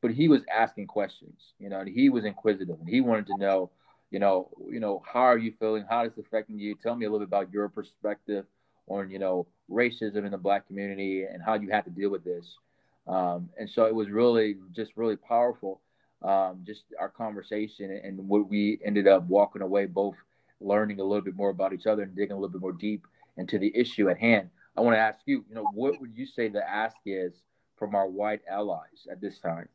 But 0.03 0.13
he 0.13 0.29
was 0.29 0.43
asking 0.53 0.87
questions, 0.87 1.55
you 1.59 1.69
know, 1.69 1.81
and 1.81 1.89
he 1.89 2.09
was 2.09 2.25
inquisitive 2.25 2.79
and 2.81 2.89
he 2.89 3.01
wanted 3.01 3.27
to 3.29 3.37
know 3.37 3.71
you 4.11 4.19
know, 4.19 4.51
you 4.71 4.81
know, 4.81 5.03
how 5.07 5.21
are 5.21 5.39
you 5.39 5.53
feeling? 5.59 5.85
How 5.89 6.05
is 6.05 6.13
it 6.17 6.25
affecting 6.27 6.59
you? 6.59 6.75
Tell 6.75 6.97
me 6.97 7.07
a 7.07 7.11
little 7.11 7.27
bit 7.27 7.29
about 7.29 7.53
your 7.53 7.69
perspective 7.69 8.45
on, 8.89 9.11
you 9.11 9.19
know, 9.19 9.47
racism 9.71 10.25
in 10.25 10.33
the 10.33 10.39
black 10.39 10.67
community 10.67 11.23
and 11.23 11.43
how 11.43 11.55
you 11.55 11.71
had 11.71 11.85
to 11.85 11.91
deal 11.91 12.11
with 12.11 12.25
this. 12.25 12.57
Um, 13.07 13.49
and 13.59 13.69
so 13.69 13.87
it 13.87 13.95
was 13.95 14.09
really 14.09 14.57
just 14.75 14.93
really 14.97 15.17
powerful. 15.17 15.81
Um, 16.23 16.65
just 16.67 16.83
our 16.99 17.09
conversation 17.09 17.91
and 18.05 18.29
what 18.29 18.49
we 18.49 18.79
ended 18.85 19.09
up 19.09 19.23
walking 19.25 19.63
away 19.63 19.87
both 19.87 20.17
learning 20.61 21.01
a 21.01 21.03
little 21.03 21.25
bit 21.25 21.35
more 21.35 21.49
about 21.49 21.73
each 21.73 21.87
other 21.87 22.03
and 22.03 22.15
digging 22.15 22.33
a 22.33 22.35
little 22.35 22.51
bit 22.51 22.61
more 22.61 22.73
deep 22.73 23.07
into 23.39 23.59
the 23.59 23.75
issue 23.75 24.11
at 24.11 24.19
hand. 24.19 24.51
I 24.77 24.83
want 24.83 24.97
to 24.97 25.01
ask 25.01 25.19
you, 25.25 25.45
you 25.49 25.55
know, 25.55 25.65
what 25.73 25.99
would 26.01 26.13
you 26.15 26.27
say 26.27 26.49
the 26.49 26.69
ask 26.69 26.97
is 27.07 27.33
from 27.79 27.95
our 27.95 28.07
white 28.07 28.43
allies 28.49 29.07
at 29.11 29.21
this 29.21 29.39
time? 29.39 29.69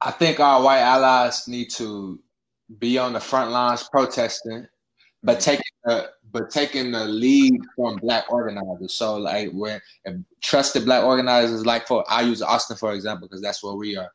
I 0.00 0.12
think 0.12 0.40
our 0.40 0.62
white 0.62 0.80
allies 0.80 1.46
need 1.48 1.70
to 1.72 2.20
be 2.78 2.98
on 2.98 3.12
the 3.12 3.20
front 3.20 3.50
lines 3.50 3.88
protesting, 3.90 4.66
but 5.22 5.40
taking 5.40 5.64
the 5.84 6.10
but 6.30 6.50
taking 6.50 6.90
the 6.92 7.06
lead 7.06 7.60
from 7.74 7.96
black 7.96 8.30
organizers. 8.30 8.94
So 8.94 9.16
like 9.16 9.50
when 9.52 9.80
trusted 10.42 10.84
black 10.84 11.04
organizers, 11.04 11.64
like 11.64 11.86
for 11.86 12.04
I 12.08 12.22
use 12.22 12.42
Austin 12.42 12.76
for 12.76 12.92
example 12.92 13.28
because 13.28 13.42
that's 13.42 13.62
where 13.62 13.74
we 13.74 13.96
are. 13.96 14.10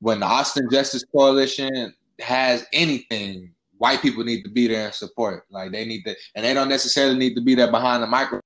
When 0.00 0.20
the 0.20 0.26
Austin 0.26 0.68
Justice 0.70 1.04
Coalition 1.14 1.94
has 2.18 2.66
anything, 2.72 3.52
white 3.78 4.02
people 4.02 4.24
need 4.24 4.42
to 4.42 4.50
be 4.50 4.66
there 4.66 4.86
and 4.86 4.94
support. 4.94 5.44
Like 5.50 5.72
they 5.72 5.84
need 5.84 6.02
to, 6.02 6.16
and 6.34 6.44
they 6.44 6.54
don't 6.54 6.68
necessarily 6.68 7.16
need 7.16 7.34
to 7.34 7.40
be 7.40 7.54
there 7.54 7.70
behind 7.70 8.02
the 8.02 8.08
microphone. 8.08 8.40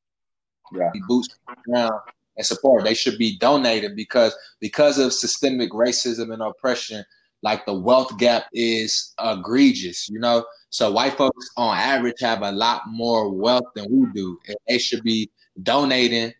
Yeah. 0.74 0.90
Boots 1.08 1.28
down 1.72 1.90
and 2.36 2.46
support. 2.46 2.84
They 2.84 2.94
should 2.94 3.18
be 3.18 3.38
donated 3.38 3.96
because 3.96 4.36
because 4.60 4.98
of 4.98 5.12
systemic 5.12 5.70
racism 5.70 6.32
and 6.32 6.42
oppression 6.42 7.04
like 7.42 7.66
the 7.66 7.74
wealth 7.74 8.16
gap 8.18 8.44
is 8.52 9.14
egregious, 9.22 10.08
you 10.08 10.18
know. 10.18 10.44
So 10.70 10.90
white 10.90 11.16
folks 11.16 11.48
on 11.56 11.76
average 11.76 12.20
have 12.20 12.42
a 12.42 12.52
lot 12.52 12.82
more 12.88 13.32
wealth 13.32 13.64
than 13.74 13.86
we 13.90 14.06
do, 14.14 14.38
and 14.48 14.56
they 14.68 14.78
should 14.78 15.02
be 15.02 15.30
donating 15.62 16.32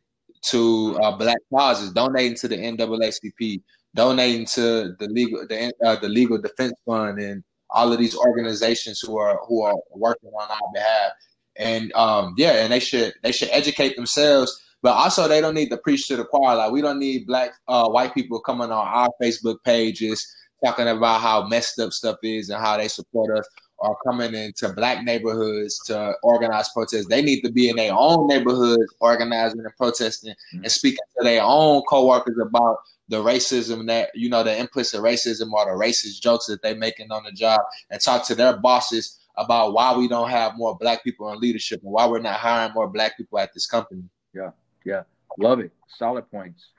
to 0.50 0.98
uh, 1.02 1.16
black 1.16 1.38
causes, 1.52 1.92
donating 1.92 2.36
to 2.36 2.48
the 2.48 2.56
NAACP, 2.56 3.62
donating 3.94 4.46
to 4.46 4.94
the 4.98 5.08
legal 5.08 5.46
the, 5.46 5.72
uh, 5.84 5.96
the 5.96 6.08
legal 6.08 6.38
defense 6.38 6.74
fund, 6.86 7.18
and 7.18 7.42
all 7.70 7.92
of 7.92 7.98
these 7.98 8.16
organizations 8.16 9.00
who 9.00 9.18
are 9.18 9.38
who 9.46 9.62
are 9.62 9.76
working 9.90 10.30
on 10.30 10.50
our 10.50 10.72
behalf. 10.74 11.12
And 11.58 11.92
um, 11.94 12.34
yeah, 12.36 12.62
and 12.62 12.72
they 12.72 12.80
should 12.80 13.14
they 13.22 13.32
should 13.32 13.48
educate 13.50 13.96
themselves 13.96 14.62
but 14.82 14.92
also 14.92 15.26
they 15.26 15.40
don't 15.40 15.54
need 15.54 15.70
to 15.70 15.76
preach 15.78 16.06
to 16.06 16.14
the 16.14 16.24
choir. 16.24 16.54
Like 16.54 16.70
we 16.70 16.80
don't 16.80 17.00
need 17.00 17.26
black 17.26 17.50
uh, 17.66 17.88
white 17.88 18.14
people 18.14 18.38
coming 18.40 18.70
on 18.70 18.86
our 18.86 19.08
Facebook 19.20 19.56
pages 19.64 20.24
talking 20.64 20.88
about 20.88 21.20
how 21.20 21.46
messed 21.46 21.78
up 21.78 21.92
stuff 21.92 22.16
is 22.22 22.50
and 22.50 22.62
how 22.62 22.76
they 22.76 22.88
support 22.88 23.36
us 23.38 23.46
are 23.80 23.96
coming 24.04 24.34
into 24.34 24.72
black 24.72 25.04
neighborhoods 25.04 25.78
to 25.86 26.14
organize 26.22 26.68
protests. 26.70 27.06
They 27.08 27.22
need 27.22 27.42
to 27.42 27.52
be 27.52 27.68
in 27.68 27.76
their 27.76 27.92
own 27.92 28.26
neighborhoods 28.26 28.94
organizing 29.00 29.60
and 29.60 29.76
protesting 29.76 30.32
mm-hmm. 30.32 30.64
and 30.64 30.72
speaking 30.72 31.04
to 31.18 31.24
their 31.24 31.42
own 31.42 31.82
coworkers 31.82 32.38
about 32.40 32.78
the 33.08 33.22
racism 33.22 33.86
that 33.86 34.10
you 34.14 34.28
know 34.28 34.42
the 34.42 34.58
implicit 34.58 35.00
racism 35.00 35.52
or 35.52 35.66
the 35.66 35.70
racist 35.72 36.20
jokes 36.20 36.46
that 36.46 36.60
they're 36.62 36.74
making 36.74 37.12
on 37.12 37.22
the 37.24 37.32
job 37.32 37.60
and 37.90 38.00
talk 38.00 38.26
to 38.26 38.34
their 38.34 38.56
bosses 38.56 39.20
about 39.36 39.74
why 39.74 39.96
we 39.96 40.08
don't 40.08 40.30
have 40.30 40.56
more 40.56 40.76
black 40.78 41.04
people 41.04 41.30
in 41.30 41.38
leadership 41.38 41.80
and 41.82 41.92
why 41.92 42.06
we're 42.06 42.18
not 42.18 42.40
hiring 42.40 42.72
more 42.74 42.88
black 42.88 43.16
people 43.16 43.38
at 43.38 43.52
this 43.52 43.66
company. 43.66 44.02
Yeah, 44.34 44.50
yeah. 44.84 45.02
Love 45.38 45.60
it. 45.60 45.70
Solid 45.88 46.30
points. 46.30 46.70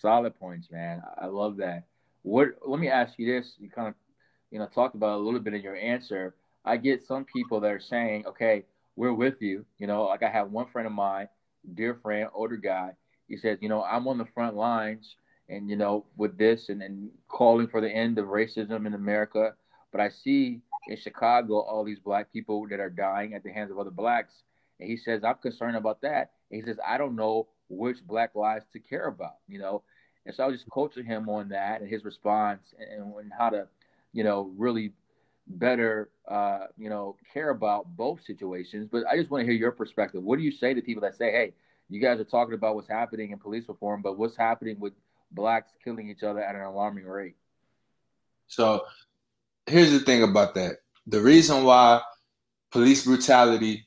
Solid 0.00 0.38
points, 0.40 0.70
man. 0.70 1.02
I 1.20 1.26
love 1.26 1.58
that. 1.58 1.84
What? 2.22 2.48
Let 2.66 2.80
me 2.80 2.88
ask 2.88 3.18
you 3.18 3.26
this. 3.26 3.54
You 3.58 3.70
kind 3.70 3.88
of, 3.88 3.94
you 4.50 4.58
know, 4.58 4.66
talked 4.66 4.94
about 4.94 5.18
a 5.18 5.22
little 5.22 5.40
bit 5.40 5.54
in 5.54 5.62
your 5.62 5.76
answer. 5.76 6.34
I 6.64 6.76
get 6.76 7.02
some 7.02 7.24
people 7.24 7.60
that 7.60 7.70
are 7.70 7.80
saying, 7.80 8.26
"Okay, 8.26 8.64
we're 8.96 9.14
with 9.14 9.40
you." 9.40 9.64
You 9.78 9.86
know, 9.86 10.04
like 10.04 10.22
I 10.22 10.28
have 10.28 10.50
one 10.50 10.66
friend 10.66 10.86
of 10.86 10.92
mine, 10.92 11.28
dear 11.74 11.94
friend, 11.94 12.28
older 12.34 12.56
guy. 12.56 12.96
He 13.28 13.36
says, 13.36 13.58
"You 13.60 13.68
know, 13.68 13.82
I'm 13.82 14.08
on 14.08 14.18
the 14.18 14.26
front 14.26 14.56
lines, 14.56 15.16
and 15.48 15.70
you 15.70 15.76
know, 15.76 16.06
with 16.16 16.36
this 16.36 16.68
and 16.68 16.82
and 16.82 17.10
calling 17.28 17.68
for 17.68 17.80
the 17.80 17.90
end 17.90 18.18
of 18.18 18.26
racism 18.26 18.86
in 18.86 18.94
America." 18.94 19.54
But 19.92 20.00
I 20.00 20.10
see 20.10 20.60
in 20.88 20.96
Chicago 20.96 21.60
all 21.60 21.84
these 21.84 22.00
black 22.00 22.32
people 22.32 22.66
that 22.68 22.80
are 22.80 22.90
dying 22.90 23.34
at 23.34 23.42
the 23.42 23.52
hands 23.52 23.70
of 23.70 23.78
other 23.78 23.90
blacks, 23.90 24.42
and 24.80 24.88
he 24.88 24.96
says, 24.96 25.24
"I'm 25.24 25.36
concerned 25.36 25.76
about 25.76 26.00
that." 26.02 26.32
And 26.50 26.60
he 26.60 26.66
says, 26.66 26.78
"I 26.84 26.98
don't 26.98 27.16
know 27.16 27.48
which 27.68 28.06
black 28.06 28.34
lives 28.34 28.66
to 28.72 28.80
care 28.80 29.06
about." 29.06 29.36
You 29.46 29.58
know, 29.60 29.82
and 30.28 30.36
so 30.36 30.44
I 30.44 30.46
was 30.46 30.56
just 30.56 30.70
coaching 30.70 31.06
him 31.06 31.26
on 31.30 31.48
that 31.48 31.80
and 31.80 31.88
his 31.88 32.04
response 32.04 32.74
and, 32.78 33.14
and 33.16 33.32
how 33.36 33.48
to, 33.48 33.66
you 34.12 34.24
know, 34.24 34.52
really 34.58 34.92
better, 35.46 36.10
uh, 36.28 36.66
you 36.76 36.90
know, 36.90 37.16
care 37.32 37.48
about 37.48 37.86
both 37.96 38.22
situations. 38.26 38.90
But 38.92 39.06
I 39.06 39.16
just 39.16 39.30
want 39.30 39.40
to 39.40 39.46
hear 39.46 39.58
your 39.58 39.72
perspective. 39.72 40.22
What 40.22 40.38
do 40.38 40.44
you 40.44 40.52
say 40.52 40.74
to 40.74 40.82
people 40.82 41.00
that 41.00 41.16
say, 41.16 41.32
hey, 41.32 41.54
you 41.88 41.98
guys 41.98 42.20
are 42.20 42.24
talking 42.24 42.52
about 42.52 42.74
what's 42.74 42.90
happening 42.90 43.30
in 43.30 43.38
police 43.38 43.66
reform, 43.68 44.02
but 44.02 44.18
what's 44.18 44.36
happening 44.36 44.78
with 44.78 44.92
blacks 45.30 45.72
killing 45.82 46.10
each 46.10 46.22
other 46.22 46.40
at 46.40 46.54
an 46.54 46.60
alarming 46.60 47.06
rate? 47.06 47.36
So 48.48 48.82
here's 49.64 49.92
the 49.92 50.00
thing 50.00 50.24
about 50.24 50.54
that. 50.56 50.80
The 51.06 51.22
reason 51.22 51.64
why 51.64 52.02
police 52.70 53.06
brutality, 53.06 53.86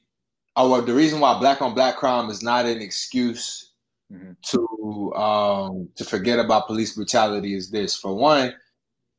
or 0.58 0.82
the 0.82 0.96
reason 0.96 1.20
why 1.20 1.38
black 1.38 1.62
on 1.62 1.76
black 1.76 1.98
crime 1.98 2.32
is 2.32 2.42
not 2.42 2.66
an 2.66 2.82
excuse 2.82 3.71
mm-hmm. 4.12 4.32
to 4.44 5.14
um, 5.16 5.90
to 5.96 6.06
forget 6.06 6.40
about 6.40 6.68
police 6.68 6.96
brutality 6.96 7.56
is 7.56 7.72
this. 7.72 7.96
For 7.96 8.14
one, 8.14 8.54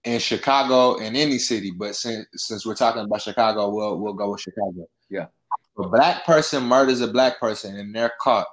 in 0.04 0.18
Chicago 0.18 0.96
in 0.96 1.16
any 1.16 1.38
city, 1.38 1.70
but 1.70 1.94
since 1.94 2.26
since 2.34 2.66
we're 2.66 2.74
talking 2.74 3.02
about 3.02 3.22
Chicago, 3.22 3.68
we'll 3.70 3.98
we'll 3.98 4.14
go 4.14 4.32
with 4.32 4.40
Chicago. 4.40 4.86
Yeah. 5.08 5.26
A 5.78 5.88
black 5.88 6.26
person 6.26 6.64
murders 6.64 7.00
a 7.00 7.08
black 7.08 7.40
person 7.40 7.76
and 7.78 7.94
they're 7.94 8.12
caught, 8.20 8.46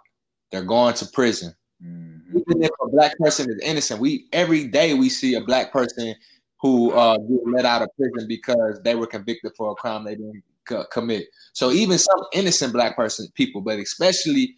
they're 0.52 0.64
going 0.64 0.94
to 0.96 1.06
prison. 1.08 1.54
Mm-hmm. 1.84 2.38
Even 2.38 2.64
if 2.64 2.72
a 2.82 2.90
black 2.90 3.18
person 3.18 3.50
is 3.50 3.60
innocent, 3.62 4.00
we 4.00 4.28
every 4.32 4.68
day 4.68 4.94
we 4.94 5.10
see 5.10 5.36
a 5.36 5.42
black 5.42 5.72
person 5.72 6.16
who 6.62 6.92
uh, 6.92 7.18
get 7.18 7.40
let 7.48 7.66
out 7.66 7.82
of 7.82 7.90
prison 7.98 8.28
because 8.28 8.80
they 8.84 8.96
were 8.96 9.08
convicted 9.08 9.52
for 9.58 9.72
a 9.72 9.76
crime 9.76 10.04
they 10.04 10.16
didn't 10.16 10.44
c- 10.68 10.84
commit. 10.92 11.28
So 11.54 11.72
even 11.72 11.98
some 11.98 12.22
innocent 12.34 12.74
black 12.74 12.96
person 12.96 13.28
people, 13.34 13.62
but 13.62 13.80
especially 13.80 14.56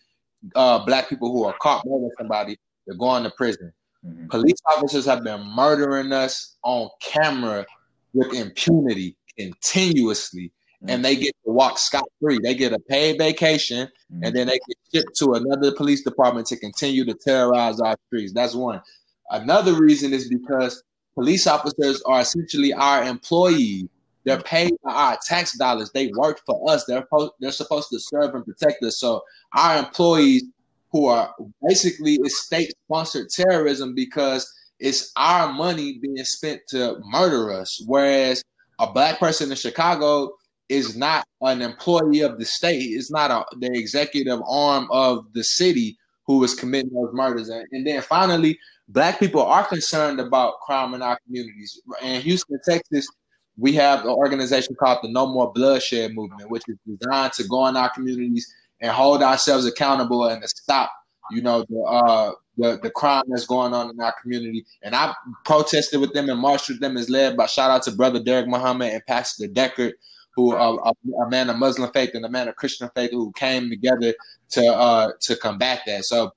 uh, 0.55 0.85
black 0.85 1.09
people 1.09 1.31
who 1.31 1.43
are 1.43 1.55
caught 1.61 1.83
murdering 1.85 2.11
somebody, 2.17 2.57
they're 2.85 2.97
going 2.97 3.23
to 3.23 3.31
prison. 3.31 3.71
Mm-hmm. 4.05 4.27
Police 4.27 4.59
officers 4.75 5.05
have 5.05 5.23
been 5.23 5.41
murdering 5.55 6.11
us 6.11 6.57
on 6.63 6.89
camera 7.01 7.65
with 8.13 8.33
impunity 8.33 9.15
continuously, 9.37 10.51
mm-hmm. 10.83 10.89
and 10.89 11.05
they 11.05 11.15
get 11.15 11.35
to 11.45 11.51
walk 11.51 11.77
scot 11.77 12.05
free. 12.19 12.39
They 12.41 12.55
get 12.55 12.73
a 12.73 12.79
paid 12.79 13.17
vacation, 13.19 13.87
mm-hmm. 13.87 14.23
and 14.23 14.35
then 14.35 14.47
they 14.47 14.59
get 14.67 14.77
shipped 14.93 15.15
to 15.19 15.33
another 15.33 15.71
police 15.71 16.03
department 16.03 16.47
to 16.47 16.57
continue 16.57 17.05
to 17.05 17.13
terrorize 17.13 17.79
our 17.79 17.95
streets. 18.07 18.33
That's 18.33 18.55
one. 18.55 18.81
Another 19.29 19.73
reason 19.73 20.13
is 20.13 20.27
because 20.27 20.83
police 21.13 21.47
officers 21.47 22.01
are 22.03 22.21
essentially 22.21 22.73
our 22.73 23.03
employees. 23.03 23.85
They're 24.25 24.41
paid 24.41 24.73
by 24.83 24.91
our 24.93 25.17
tax 25.25 25.57
dollars. 25.57 25.91
They 25.91 26.11
work 26.15 26.41
for 26.45 26.71
us. 26.71 26.85
They're 26.85 27.07
they're 27.39 27.51
supposed 27.51 27.89
to 27.89 27.99
serve 27.99 28.35
and 28.35 28.45
protect 28.45 28.83
us. 28.83 28.99
So 28.99 29.23
our 29.53 29.79
employees, 29.79 30.43
who 30.91 31.05
are 31.05 31.33
basically 31.67 32.17
state 32.25 32.73
sponsored 32.85 33.29
terrorism 33.29 33.95
because 33.95 34.51
it's 34.79 35.11
our 35.15 35.53
money 35.53 35.99
being 35.99 36.23
spent 36.23 36.61
to 36.69 36.97
murder 37.05 37.53
us. 37.53 37.81
Whereas 37.85 38.43
a 38.79 38.91
black 38.91 39.19
person 39.19 39.49
in 39.51 39.57
Chicago 39.57 40.31
is 40.69 40.97
not 40.97 41.25
an 41.41 41.61
employee 41.61 42.21
of 42.21 42.39
the 42.39 42.45
state. 42.45 42.81
It's 42.81 43.11
not 43.11 43.31
a, 43.31 43.45
the 43.57 43.69
executive 43.73 44.41
arm 44.47 44.87
of 44.91 45.25
the 45.33 45.43
city 45.43 45.97
who 46.25 46.43
is 46.43 46.55
committing 46.55 46.91
those 46.93 47.13
murders. 47.13 47.49
And, 47.49 47.65
and 47.71 47.85
then 47.85 48.01
finally, 48.01 48.57
black 48.87 49.19
people 49.19 49.41
are 49.41 49.65
concerned 49.65 50.19
about 50.19 50.59
crime 50.61 50.93
in 50.93 51.01
our 51.01 51.17
communities. 51.25 51.79
In 52.01 52.21
Houston, 52.21 52.59
Texas, 52.67 53.07
we 53.57 53.73
have 53.73 54.01
an 54.01 54.11
organization 54.11 54.75
called 54.75 54.99
the 55.03 55.09
No 55.09 55.27
More 55.27 55.51
Bloodshed 55.51 56.13
Movement, 56.13 56.49
which 56.49 56.63
is 56.67 56.77
designed 56.87 57.33
to 57.33 57.43
go 57.43 57.67
in 57.67 57.77
our 57.77 57.89
communities 57.89 58.51
and 58.79 58.91
hold 58.91 59.21
ourselves 59.21 59.65
accountable 59.65 60.25
and 60.25 60.41
to 60.41 60.47
stop, 60.47 60.91
you 61.31 61.41
know, 61.41 61.65
the 61.69 61.79
uh, 61.81 62.31
the, 62.57 62.79
the 62.83 62.89
crime 62.89 63.23
that's 63.27 63.45
going 63.45 63.73
on 63.73 63.89
in 63.89 63.99
our 63.99 64.13
community. 64.21 64.65
And 64.81 64.95
I 64.95 65.13
protested 65.45 65.99
with 65.99 66.13
them 66.13 66.29
and 66.29 66.39
marched 66.39 66.69
with 66.69 66.79
them 66.79 66.97
as 66.97 67.09
led 67.09 67.37
by 67.37 67.45
shout 67.45 67.71
out 67.71 67.83
to 67.83 67.91
Brother 67.91 68.19
Deric 68.19 68.47
Muhammad 68.47 68.93
and 68.93 69.05
Pastor 69.07 69.47
Deckard, 69.47 69.93
who 70.35 70.53
are 70.55 70.77
a, 70.83 71.23
a, 71.23 71.29
man 71.29 71.49
of 71.49 71.57
Muslim 71.57 71.91
faith 71.91 72.11
and 72.13 72.25
a 72.25 72.29
man 72.29 72.47
of 72.47 72.55
Christian 72.55 72.89
faith 72.95 73.11
who 73.11 73.31
came 73.33 73.69
together 73.69 74.13
to 74.51 74.65
uh, 74.65 75.11
to 75.21 75.35
combat 75.35 75.81
that. 75.87 76.05
So 76.05 76.31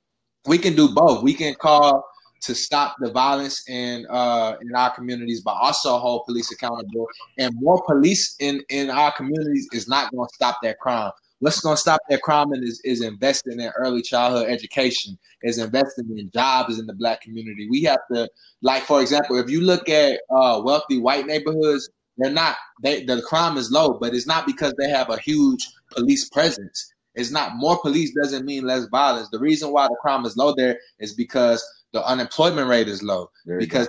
we 0.46 0.59
can 0.59 0.74
do 0.74 0.88
both. 0.88 1.22
We 1.22 1.35
can 1.35 1.55
call 1.55 2.05
to 2.45 2.55
stop 2.55 2.97
the 3.01 3.11
violence 3.11 3.69
in 3.69 4.07
uh, 4.11 4.55
in 4.61 4.75
our 4.75 4.95
communities, 4.95 5.41
but 5.41 5.53
also 5.53 5.99
hold 5.99 6.25
police 6.27 6.53
accountable. 6.53 7.09
And 7.39 7.55
more 7.61 7.83
police 7.87 8.37
in 8.41 8.63
in 8.69 8.91
our 8.91 9.13
communities 9.13 9.69
is 9.73 9.89
not 9.89 10.11
going 10.13 10.29
to 10.29 10.35
stop 10.35 10.59
that 10.63 10.79
crime. 10.79 11.13
What's 11.41 11.61
going 11.61 11.77
to 11.77 11.81
stop 11.81 12.01
that 12.09 12.23
crime 12.23 12.55
is, 12.55 12.81
is 12.85 13.03
investing 13.03 13.61
in 13.61 13.71
early 13.77 14.01
childhood 14.01 14.49
education, 14.49 15.19
is 15.43 15.59
investing 15.59 16.17
in 16.17 16.31
jobs 16.31 16.79
in 16.79 16.87
the 16.87 16.95
black 16.95 17.21
community. 17.21 17.69
We 17.69 17.83
have 17.83 17.99
to, 18.13 18.29
like 18.63 18.85
for 18.85 19.03
example, 19.03 19.39
if 19.39 19.51
you 19.51 19.61
look 19.61 19.89
at 19.89 20.21
uh, 20.31 20.63
wealthy 20.65 20.99
white 20.99 21.27
neighborhoods, 21.27 21.91
they're 22.17 22.31
not 22.31 22.57
they 22.83 23.05
the 23.05 23.21
crime 23.23 23.57
is 23.57 23.71
low, 23.71 23.99
but 24.01 24.15
it's 24.15 24.27
not 24.27 24.47
because 24.47 24.73
they 24.79 24.89
have 24.89 25.11
a 25.11 25.19
huge 25.19 25.69
police 25.91 26.29
presence. 26.29 26.93
It's 27.15 27.31
not 27.31 27.57
more 27.57 27.79
police 27.81 28.13
doesn't 28.15 28.45
mean 28.45 28.67
less 28.67 28.87
violence. 28.87 29.29
The 29.31 29.39
reason 29.39 29.71
why 29.71 29.87
the 29.87 29.97
crime 30.01 30.25
is 30.25 30.37
low 30.37 30.55
there 30.57 30.79
is 30.99 31.15
because 31.15 31.65
the 31.95 32.05
unemployment 32.07 32.69
rate 32.69 32.89
is 32.89 33.03
low. 33.03 33.31
Because 33.59 33.89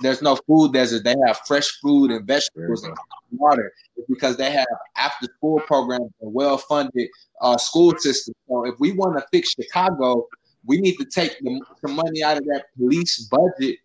there's 0.00 0.22
no 0.22 0.34
food 0.34 0.72
desert. 0.72 1.04
They 1.04 1.14
have 1.26 1.38
fresh 1.46 1.68
food 1.82 2.10
and 2.10 2.26
vegetables 2.26 2.82
and 2.84 2.96
water. 3.32 3.70
It's 3.96 4.08
because 4.08 4.38
they 4.38 4.50
have 4.50 4.66
after 4.96 5.26
school 5.36 5.60
programs 5.60 6.10
and 6.22 6.32
well 6.32 6.56
funded 6.56 7.08
uh, 7.42 7.58
school 7.58 7.94
system. 7.98 8.34
So 8.48 8.64
if 8.64 8.74
we 8.80 8.92
want 8.92 9.18
to 9.18 9.26
fix 9.30 9.50
Chicago, 9.50 10.26
we 10.64 10.80
need 10.80 10.96
to 10.96 11.04
take 11.04 11.38
the, 11.40 11.60
the 11.82 11.88
money 11.88 12.22
out 12.22 12.38
of 12.38 12.44
that 12.46 12.64
police 12.78 13.28
budget 13.30 13.76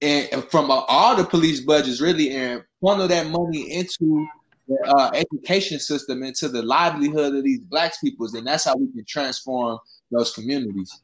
and 0.00 0.44
from 0.50 0.70
uh, 0.70 0.80
all 0.88 1.14
the 1.14 1.24
police 1.24 1.60
budgets 1.60 2.00
really 2.00 2.34
and 2.34 2.62
funnel 2.80 3.06
that 3.06 3.26
money 3.26 3.70
into 3.72 4.26
the 4.66 4.94
uh, 4.96 5.10
education 5.14 5.78
system 5.78 6.22
into 6.22 6.48
the 6.48 6.62
livelihood 6.62 7.34
of 7.34 7.44
these 7.44 7.60
black 7.60 7.92
peoples 8.00 8.34
and 8.34 8.46
that's 8.46 8.64
how 8.64 8.74
we 8.74 8.90
can 8.92 9.04
transform 9.04 9.78
those 10.10 10.32
communities 10.32 11.02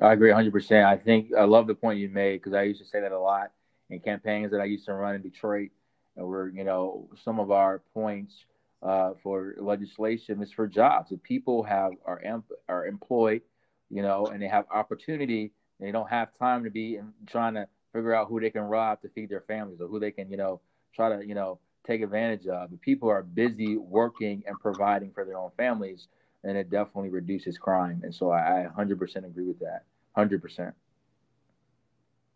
i 0.00 0.12
agree 0.12 0.30
100% 0.30 0.84
i 0.84 0.96
think 0.96 1.30
i 1.38 1.44
love 1.44 1.66
the 1.66 1.74
point 1.74 1.98
you 1.98 2.08
made 2.08 2.36
because 2.38 2.54
i 2.54 2.62
used 2.62 2.80
to 2.80 2.86
say 2.86 3.00
that 3.00 3.12
a 3.12 3.18
lot 3.18 3.50
in 3.90 4.00
campaigns 4.00 4.50
that 4.50 4.60
i 4.60 4.64
used 4.64 4.86
to 4.86 4.92
run 4.92 5.14
in 5.14 5.22
detroit 5.22 5.70
and 6.16 6.26
we're 6.26 6.48
you 6.48 6.64
know 6.64 7.08
some 7.24 7.38
of 7.38 7.50
our 7.50 7.82
points 7.94 8.34
uh, 8.82 9.12
for 9.22 9.54
legislation 9.58 10.42
is 10.42 10.50
for 10.52 10.66
jobs 10.66 11.12
if 11.12 11.22
people 11.22 11.62
have 11.62 11.92
are, 12.06 12.22
are 12.68 12.86
employed 12.86 13.42
you 13.90 14.02
know 14.02 14.26
and 14.26 14.42
they 14.42 14.48
have 14.48 14.64
opportunity 14.72 15.52
they 15.80 15.92
don't 15.92 16.10
have 16.10 16.36
time 16.38 16.64
to 16.64 16.70
be 16.70 16.96
in, 16.96 17.12
trying 17.26 17.54
to 17.54 17.66
figure 17.92 18.14
out 18.14 18.28
who 18.28 18.40
they 18.40 18.50
can 18.50 18.62
rob 18.62 19.00
to 19.02 19.08
feed 19.08 19.30
their 19.30 19.40
families 19.42 19.80
or 19.80 19.88
who 19.88 19.98
they 19.98 20.10
can, 20.10 20.30
you 20.30 20.36
know, 20.36 20.60
try 20.94 21.16
to, 21.16 21.26
you 21.26 21.34
know, 21.34 21.58
take 21.86 22.02
advantage 22.02 22.46
of. 22.46 22.70
But 22.70 22.80
people 22.80 23.08
are 23.08 23.22
busy 23.22 23.76
working 23.76 24.42
and 24.46 24.58
providing 24.60 25.12
for 25.12 25.24
their 25.24 25.38
own 25.38 25.50
families, 25.56 26.06
and 26.44 26.56
it 26.56 26.70
definitely 26.70 27.10
reduces 27.10 27.58
crime. 27.58 28.00
And 28.02 28.14
so 28.14 28.30
I, 28.30 28.62
I 28.62 28.66
100% 28.66 29.16
agree 29.24 29.44
with 29.44 29.58
that. 29.60 29.84
100%. 30.16 30.72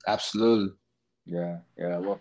Absolutely. 0.06 0.74
Yeah. 1.26 1.58
Yeah. 1.78 1.98
Well, 1.98 2.20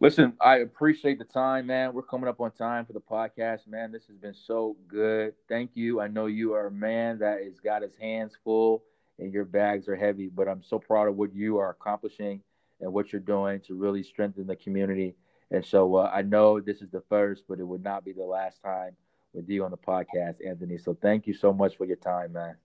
listen, 0.00 0.34
I 0.40 0.58
appreciate 0.58 1.18
the 1.18 1.24
time, 1.24 1.66
man. 1.66 1.92
We're 1.92 2.02
coming 2.02 2.28
up 2.28 2.40
on 2.40 2.52
time 2.52 2.86
for 2.86 2.92
the 2.92 3.00
podcast, 3.00 3.66
man. 3.66 3.90
This 3.90 4.06
has 4.06 4.16
been 4.16 4.34
so 4.34 4.76
good. 4.86 5.34
Thank 5.48 5.72
you. 5.74 6.00
I 6.00 6.06
know 6.06 6.26
you 6.26 6.54
are 6.54 6.68
a 6.68 6.70
man 6.70 7.18
that 7.18 7.42
has 7.42 7.58
got 7.58 7.82
his 7.82 7.96
hands 8.00 8.34
full 8.44 8.84
and 9.18 9.32
your 9.32 9.44
bags 9.44 9.88
are 9.88 9.96
heavy. 9.96 10.28
But 10.28 10.48
I'm 10.48 10.62
so 10.62 10.78
proud 10.78 11.08
of 11.08 11.16
what 11.16 11.34
you 11.34 11.58
are 11.58 11.70
accomplishing 11.70 12.40
and 12.80 12.92
what 12.92 13.12
you're 13.12 13.20
doing 13.20 13.60
to 13.60 13.74
really 13.74 14.04
strengthen 14.04 14.46
the 14.46 14.56
community. 14.56 15.16
And 15.50 15.64
so 15.64 15.96
uh, 15.96 16.10
I 16.12 16.22
know 16.22 16.60
this 16.60 16.82
is 16.82 16.90
the 16.90 17.02
first, 17.08 17.44
but 17.48 17.58
it 17.58 17.64
would 17.64 17.82
not 17.82 18.04
be 18.04 18.12
the 18.12 18.24
last 18.24 18.62
time 18.62 18.96
with 19.34 19.48
you 19.48 19.64
on 19.64 19.70
the 19.70 19.76
podcast, 19.76 20.36
Anthony. 20.46 20.78
So 20.78 20.96
thank 21.00 21.26
you 21.26 21.34
so 21.34 21.52
much 21.52 21.76
for 21.76 21.84
your 21.84 21.96
time, 21.96 22.32
man. 22.32 22.56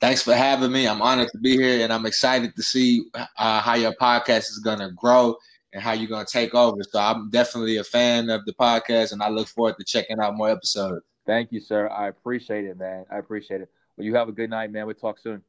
Thanks 0.00 0.22
for 0.22 0.34
having 0.34 0.72
me. 0.72 0.86
I'm 0.86 1.02
honored 1.02 1.30
to 1.32 1.38
be 1.38 1.56
here, 1.56 1.82
and 1.82 1.92
I'm 1.92 2.06
excited 2.06 2.54
to 2.56 2.62
see 2.62 3.04
uh, 3.14 3.60
how 3.60 3.74
your 3.74 3.92
podcast 4.00 4.50
is 4.50 4.60
going 4.62 4.78
to 4.78 4.90
grow 4.92 5.36
and 5.72 5.82
how 5.82 5.92
you're 5.92 6.08
going 6.08 6.24
to 6.24 6.32
take 6.32 6.54
over. 6.54 6.82
So 6.82 7.00
I'm 7.00 7.30
definitely 7.30 7.78
a 7.78 7.84
fan 7.84 8.30
of 8.30 8.44
the 8.44 8.52
podcast, 8.52 9.12
and 9.12 9.22
I 9.22 9.28
look 9.28 9.48
forward 9.48 9.74
to 9.78 9.84
checking 9.84 10.20
out 10.20 10.36
more 10.36 10.50
episodes. 10.50 11.04
Thank 11.26 11.52
you, 11.52 11.60
sir. 11.60 11.88
I 11.88 12.08
appreciate 12.08 12.64
it, 12.64 12.78
man. 12.78 13.04
I 13.10 13.18
appreciate 13.18 13.62
it. 13.62 13.70
Well, 13.96 14.04
you 14.04 14.14
have 14.14 14.28
a 14.28 14.32
good 14.32 14.50
night, 14.50 14.70
man. 14.70 14.86
We'll 14.86 14.94
talk 14.94 15.18
soon. 15.18 15.42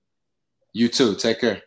You 0.73 0.87
too. 0.87 1.15
Take 1.15 1.41
care. 1.41 1.61